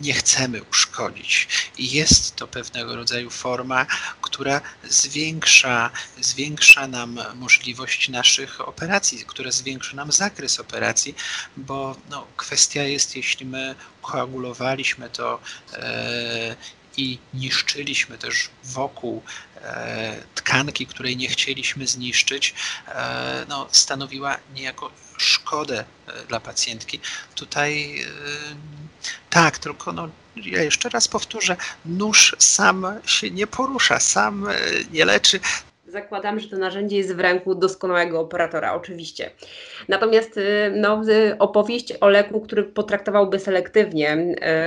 nie 0.00 0.12
chcemy 0.12 0.62
uszkodzić. 0.62 1.48
I 1.78 1.90
jest 1.90 2.36
to 2.36 2.46
pewnego 2.48 2.96
rodzaju 2.96 3.30
forma, 3.30 3.86
która 4.20 4.60
zwiększa, 4.88 5.90
zwiększa 6.20 6.86
nam 6.86 7.20
możliwość 7.34 8.08
naszych 8.08 8.68
operacji, 8.68 9.24
która 9.26 9.50
zwiększa 9.50 9.96
nam 9.96 10.12
zakres 10.12 10.60
operacji, 10.60 11.14
bo 11.56 11.96
no, 12.10 12.26
kwestia 12.36 12.82
jest, 12.82 13.16
jeśli 13.16 13.46
my 13.46 13.74
koagulowaliśmy 14.02 15.10
to 15.10 15.40
e, 15.72 16.56
i 16.96 17.18
niszczyliśmy 17.34 18.18
też 18.18 18.50
wokół 18.64 19.22
e, 19.56 20.22
tkanki, 20.34 20.86
której 20.86 21.16
nie 21.16 21.28
chcieliśmy 21.28 21.86
zniszczyć, 21.86 22.54
e, 22.88 23.46
no, 23.48 23.68
stanowiła 23.70 24.38
niejako 24.54 24.90
szkodę 25.18 25.84
e, 26.06 26.26
dla 26.26 26.40
pacjentki. 26.40 27.00
Tutaj 27.34 28.04
tak, 29.30 29.58
tylko 29.58 29.92
no, 29.92 30.08
ja 30.36 30.62
jeszcze 30.62 30.88
raz 30.88 31.08
powtórzę, 31.08 31.56
nóż 31.84 32.36
sam 32.38 32.86
się 33.06 33.30
nie 33.30 33.46
porusza, 33.46 34.00
sam 34.00 34.46
nie 34.92 35.04
leczy. 35.04 35.40
Zakładam, 35.92 36.40
że 36.40 36.48
to 36.48 36.56
narzędzie 36.56 36.96
jest 36.96 37.16
w 37.16 37.20
ręku 37.20 37.54
doskonałego 37.54 38.20
operatora, 38.20 38.74
oczywiście. 38.74 39.30
Natomiast 39.88 40.36
y, 40.36 40.72
no, 40.76 41.02
opowieść 41.38 41.92
o 42.00 42.08
leku, 42.08 42.40
który 42.40 42.62
potraktowałby 42.64 43.38
selektywnie 43.38 44.16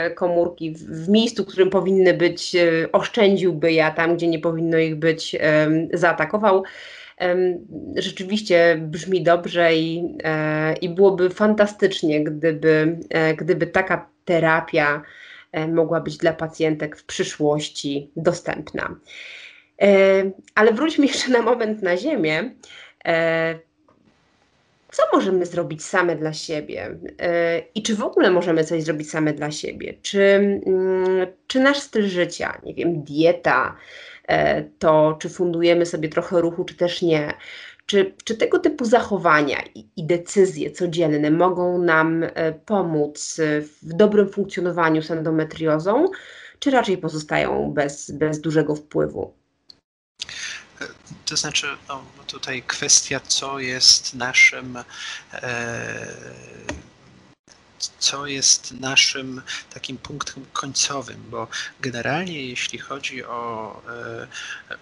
y, 0.07 0.13
komórki 0.15 0.71
w 0.71 1.09
miejscu, 1.09 1.43
w 1.43 1.47
którym 1.47 1.69
powinny 1.69 2.13
być, 2.13 2.55
y, 2.55 2.89
oszczędziłby 2.91 3.71
je, 3.73 3.86
a 3.86 3.91
tam, 3.91 4.15
gdzie 4.15 4.28
nie 4.28 4.39
powinno 4.39 4.78
ich 4.78 4.95
być, 4.95 5.36
zaatakował. 5.93 6.63
Rzeczywiście 7.95 8.78
brzmi 8.82 9.23
dobrze 9.23 9.76
i, 9.76 10.17
e, 10.23 10.76
i 10.78 10.89
byłoby 10.89 11.30
fantastycznie, 11.30 12.23
gdyby, 12.23 12.97
e, 13.09 13.34
gdyby 13.34 13.67
taka 13.67 14.09
terapia 14.26 15.01
e, 15.51 15.67
mogła 15.67 16.01
być 16.01 16.17
dla 16.17 16.34
pacjentek 16.34 16.97
w 16.97 17.03
przyszłości 17.03 18.11
dostępna. 18.15 18.95
E, 19.82 20.23
ale 20.55 20.73
wróćmy 20.73 21.05
jeszcze 21.05 21.32
na 21.32 21.41
moment 21.41 21.82
na 21.82 21.97
Ziemię. 21.97 22.51
E, 23.05 23.59
co 24.91 25.03
możemy 25.13 25.45
zrobić 25.45 25.86
same 25.86 26.15
dla 26.15 26.34
siebie? 26.34 26.97
E, 27.19 27.59
I 27.76 27.84
czy 27.84 27.95
w 27.95 28.03
ogóle 28.03 28.32
możemy 28.32 28.63
coś 28.63 28.84
zrobić 28.84 29.09
same 29.09 29.34
dla 29.34 29.51
siebie? 29.51 29.93
Czy, 30.01 30.21
mm, 30.65 31.28
czy 31.47 31.59
nasz 31.59 31.80
styl 31.80 32.07
życia, 32.07 32.61
nie 32.63 32.73
wiem, 32.73 33.03
dieta, 33.03 33.76
to 34.80 35.17
czy 35.21 35.30
fundujemy 35.30 35.86
sobie 35.86 36.09
trochę 36.09 36.41
ruchu, 36.41 36.65
czy 36.65 36.76
też 36.76 37.01
nie? 37.01 37.34
Czy, 37.86 38.13
czy 38.23 38.38
tego 38.38 38.59
typu 38.59 38.86
zachowania 38.86 39.57
i, 39.76 39.86
i 39.97 40.03
decyzje 40.03 40.71
codzienne 40.71 41.32
mogą 41.32 41.78
nam 41.78 42.26
pomóc 42.65 43.41
w 43.61 43.93
dobrym 43.93 44.30
funkcjonowaniu 44.30 45.01
z 45.01 45.11
endometriozą, 45.11 46.05
czy 46.59 46.71
raczej 46.71 46.97
pozostają 46.97 47.71
bez, 47.73 48.11
bez 48.11 48.41
dużego 48.41 48.76
wpływu? 48.76 49.34
To 51.25 51.37
znaczy, 51.37 51.67
no, 51.87 52.03
tutaj 52.27 52.63
kwestia, 52.67 53.19
co 53.19 53.59
jest 53.59 54.13
naszym. 54.13 54.77
E, 55.33 56.07
co 57.99 58.27
jest 58.27 58.71
naszym 58.71 59.41
takim 59.73 59.97
punktem 59.97 60.45
końcowym, 60.53 61.23
bo 61.29 61.47
generalnie 61.79 62.45
jeśli 62.45 62.79
chodzi 62.79 63.25
o 63.25 63.81
e, 63.87 64.27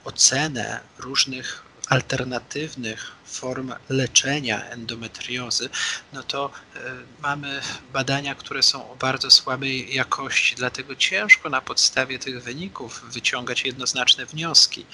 ocenę 0.04 0.80
różnych 0.98 1.64
alternatywnych 1.90 3.12
form 3.26 3.74
leczenia 3.90 4.70
endometriozy, 4.70 5.70
no 6.14 6.24
to 6.24 6.52
e, 6.76 6.80
mamy 7.22 7.62
badania, 7.94 8.36
które 8.36 8.64
są 8.64 8.92
o 8.92 8.96
bardzo 8.96 9.32
słabej 9.32 9.96
jakości, 9.96 10.56
dlatego 10.56 10.96
ciężko 10.96 11.50
na 11.50 11.62
podstawie 11.62 12.20
tych 12.20 12.44
wyników 12.44 13.02
wyciągać 13.12 13.66
jednoznaczne 13.66 14.26
wnioski. 14.26 14.86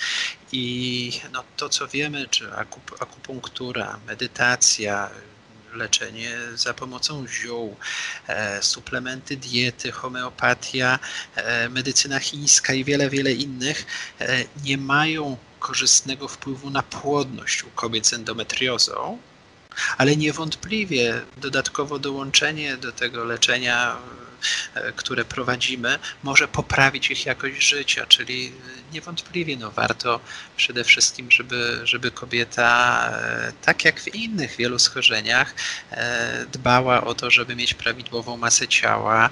I 0.51 1.11
no, 1.31 1.43
to, 1.57 1.69
co 1.69 1.87
wiemy, 1.87 2.27
czy 2.27 2.53
akupunktura, 2.99 3.99
medytacja, 4.07 5.09
leczenie 5.73 6.37
za 6.55 6.73
pomocą 6.73 7.27
ziół, 7.27 7.75
e, 8.27 8.63
suplementy 8.63 9.37
diety, 9.37 9.91
homeopatia, 9.91 10.99
e, 11.35 11.69
medycyna 11.69 12.19
chińska 12.19 12.73
i 12.73 12.83
wiele, 12.83 13.09
wiele 13.09 13.33
innych 13.33 13.85
nie 14.63 14.77
mają 14.77 15.37
korzystnego 15.59 16.27
wpływu 16.27 16.69
na 16.69 16.83
płodność 16.83 17.63
u 17.63 17.69
kobiet 17.69 18.07
z 18.07 18.13
endometriozą, 18.13 19.17
ale 19.97 20.17
niewątpliwie 20.17 21.21
dodatkowo 21.37 21.99
dołączenie 21.99 22.77
do 22.77 22.91
tego 22.91 23.23
leczenia 23.23 23.97
które 24.95 25.25
prowadzimy, 25.25 25.99
może 26.23 26.47
poprawić 26.47 27.11
ich 27.11 27.25
jakość 27.25 27.67
życia, 27.67 28.05
czyli 28.05 28.51
niewątpliwie 28.93 29.57
no, 29.57 29.71
warto 29.71 30.19
przede 30.57 30.83
wszystkim, 30.83 31.31
żeby, 31.31 31.79
żeby 31.83 32.11
kobieta, 32.11 33.09
e, 33.13 33.51
tak 33.61 33.85
jak 33.85 33.99
w 33.99 34.15
innych 34.15 34.55
wielu 34.55 34.79
schorzeniach, 34.79 35.53
e, 35.91 36.45
dbała 36.51 37.03
o 37.03 37.15
to, 37.15 37.31
żeby 37.31 37.55
mieć 37.55 37.73
prawidłową 37.73 38.37
masę 38.37 38.67
ciała, 38.67 39.29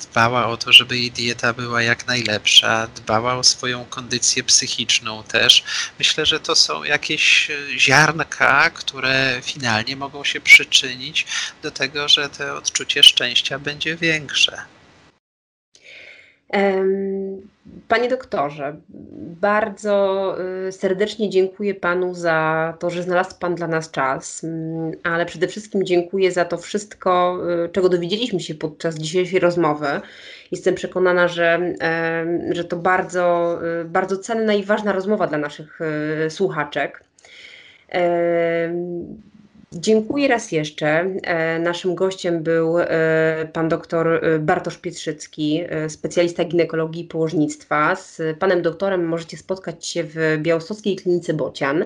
dbała 0.00 0.46
o 0.46 0.56
to, 0.56 0.72
żeby 0.72 0.98
jej 0.98 1.10
dieta 1.10 1.52
była 1.52 1.82
jak 1.82 2.06
najlepsza, 2.06 2.86
dbała 2.86 3.34
o 3.34 3.44
swoją 3.44 3.84
kondycję 3.84 4.44
psychiczną 4.44 5.22
też. 5.22 5.64
Myślę, 5.98 6.26
że 6.26 6.40
to 6.40 6.56
są 6.56 6.84
jakieś 6.84 7.50
ziarnka, 7.76 8.70
które 8.70 9.40
finalnie 9.44 9.96
mogą 9.96 10.24
się 10.24 10.40
przyczynić 10.40 11.26
do 11.62 11.70
tego, 11.70 12.08
że 12.08 12.28
to 12.28 12.56
odczucie 12.56 13.02
szczęścia 13.02 13.58
będzie 13.68 13.96
większe. 13.96 14.52
Panie 17.88 18.08
doktorze, 18.08 18.76
bardzo 19.40 20.36
y, 20.68 20.72
serdecznie 20.72 21.30
dziękuję 21.30 21.74
Panu 21.74 22.14
za 22.14 22.74
to, 22.78 22.90
że 22.90 23.02
znalazł 23.02 23.38
Pan 23.38 23.54
dla 23.54 23.66
nas 23.66 23.90
czas, 23.90 24.46
ale 25.02 25.26
przede 25.26 25.48
wszystkim 25.48 25.84
dziękuję 25.84 26.32
za 26.32 26.44
to 26.44 26.58
wszystko, 26.58 27.38
y, 27.64 27.68
czego 27.68 27.88
dowiedzieliśmy 27.88 28.40
się 28.40 28.54
podczas 28.54 28.94
dzisiejszej 28.94 29.40
rozmowy. 29.40 29.86
Jestem 30.50 30.74
przekonana, 30.74 31.28
że, 31.28 31.74
że 32.50 32.64
to 32.64 32.76
bardzo, 32.76 33.58
y, 33.82 33.84
bardzo 33.84 34.18
cenna 34.18 34.54
i 34.54 34.64
ważna 34.64 34.92
rozmowa 34.92 35.26
dla 35.26 35.38
naszych 35.38 35.80
słuchaczek. 36.28 37.04
Dziękuję 39.72 40.28
raz 40.28 40.52
jeszcze. 40.52 40.86
E, 41.22 41.58
naszym 41.58 41.94
gościem 41.94 42.42
był 42.42 42.78
e, 42.78 42.86
pan 43.52 43.68
doktor 43.68 44.24
e, 44.24 44.38
Bartosz 44.38 44.78
Pietrzycki, 44.78 45.64
specjalista 45.88 46.44
ginekologii 46.44 47.02
i 47.02 47.08
położnictwa. 47.08 47.96
Z 47.96 48.38
panem 48.38 48.62
doktorem 48.62 49.08
możecie 49.08 49.36
spotkać 49.36 49.86
się 49.86 50.04
w 50.04 50.14
Białostockiej 50.38 50.96
Klinice 50.96 51.34
Bocian. 51.34 51.84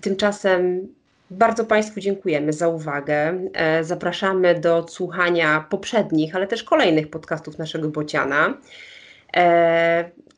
Tymczasem 0.00 0.88
bardzo 1.30 1.64
Państwu 1.64 2.00
dziękujemy 2.00 2.52
za 2.52 2.68
uwagę. 2.68 3.48
Zapraszamy 3.82 4.60
do 4.60 4.88
słuchania 4.88 5.66
poprzednich, 5.70 6.36
ale 6.36 6.46
też 6.46 6.64
kolejnych 6.64 7.10
podcastów 7.10 7.58
naszego 7.58 7.88
Bociana. 7.88 8.54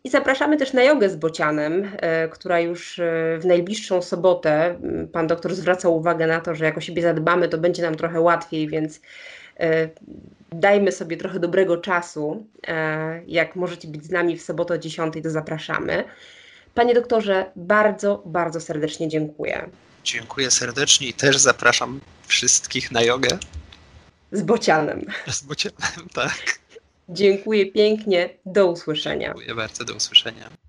I 0.05 0.11
zapraszamy 0.11 0.57
też 0.57 0.73
na 0.73 0.83
jogę 0.83 1.11
z 1.11 1.17
bocianem, 1.17 1.91
e, 1.97 2.29
która 2.29 2.61
już 2.61 2.99
e, 2.99 3.39
w 3.41 3.47
najbliższą 3.47 4.03
sobotę, 4.03 4.79
pan 5.13 5.27
doktor 5.27 5.55
zwracał 5.55 5.97
uwagę 5.97 6.27
na 6.27 6.41
to, 6.41 6.55
że 6.55 6.65
jak 6.65 6.79
o 6.79 6.81
siebie 6.81 7.03
zadbamy, 7.03 7.49
to 7.49 7.59
będzie 7.59 7.83
nam 7.83 7.95
trochę 7.95 8.21
łatwiej, 8.21 8.69
więc 8.69 9.01
e, 9.61 9.89
dajmy 10.53 10.93
sobie 10.93 11.17
trochę 11.17 11.41
dobrego 11.41 11.77
czasu. 11.77 12.47
Jak 13.27 13.57
możecie 13.57 13.89
być 13.89 14.05
z 14.05 14.11
nami 14.11 14.39
w 14.39 14.43
sobotę 14.43 14.75
o 14.75 14.79
10, 14.79 15.15
to 15.23 15.31
zapraszamy. 15.31 16.05
Panie 16.75 16.95
doktorze, 16.95 17.51
bardzo, 17.57 18.23
bardzo 18.27 18.61
serdecznie 18.61 19.09
dziękuję. 19.09 19.69
Dziękuję 20.05 20.51
serdecznie 20.51 21.09
i 21.09 21.13
też 21.13 21.39
zapraszam 21.39 22.01
wszystkich 22.27 22.93
na 22.93 23.03
jogę. 23.03 23.29
Z 24.33 24.43
bocianem. 24.43 25.07
Z 25.27 25.43
bocianem, 25.43 26.09
tak. 26.15 26.64
Dziękuję 27.09 27.67
pięknie. 27.67 28.31
Do 28.47 28.67
usłyszenia. 28.67 29.27
Dziękuję 29.29 29.55
bardzo. 29.55 29.85
Do 29.85 29.95
usłyszenia. 29.95 30.64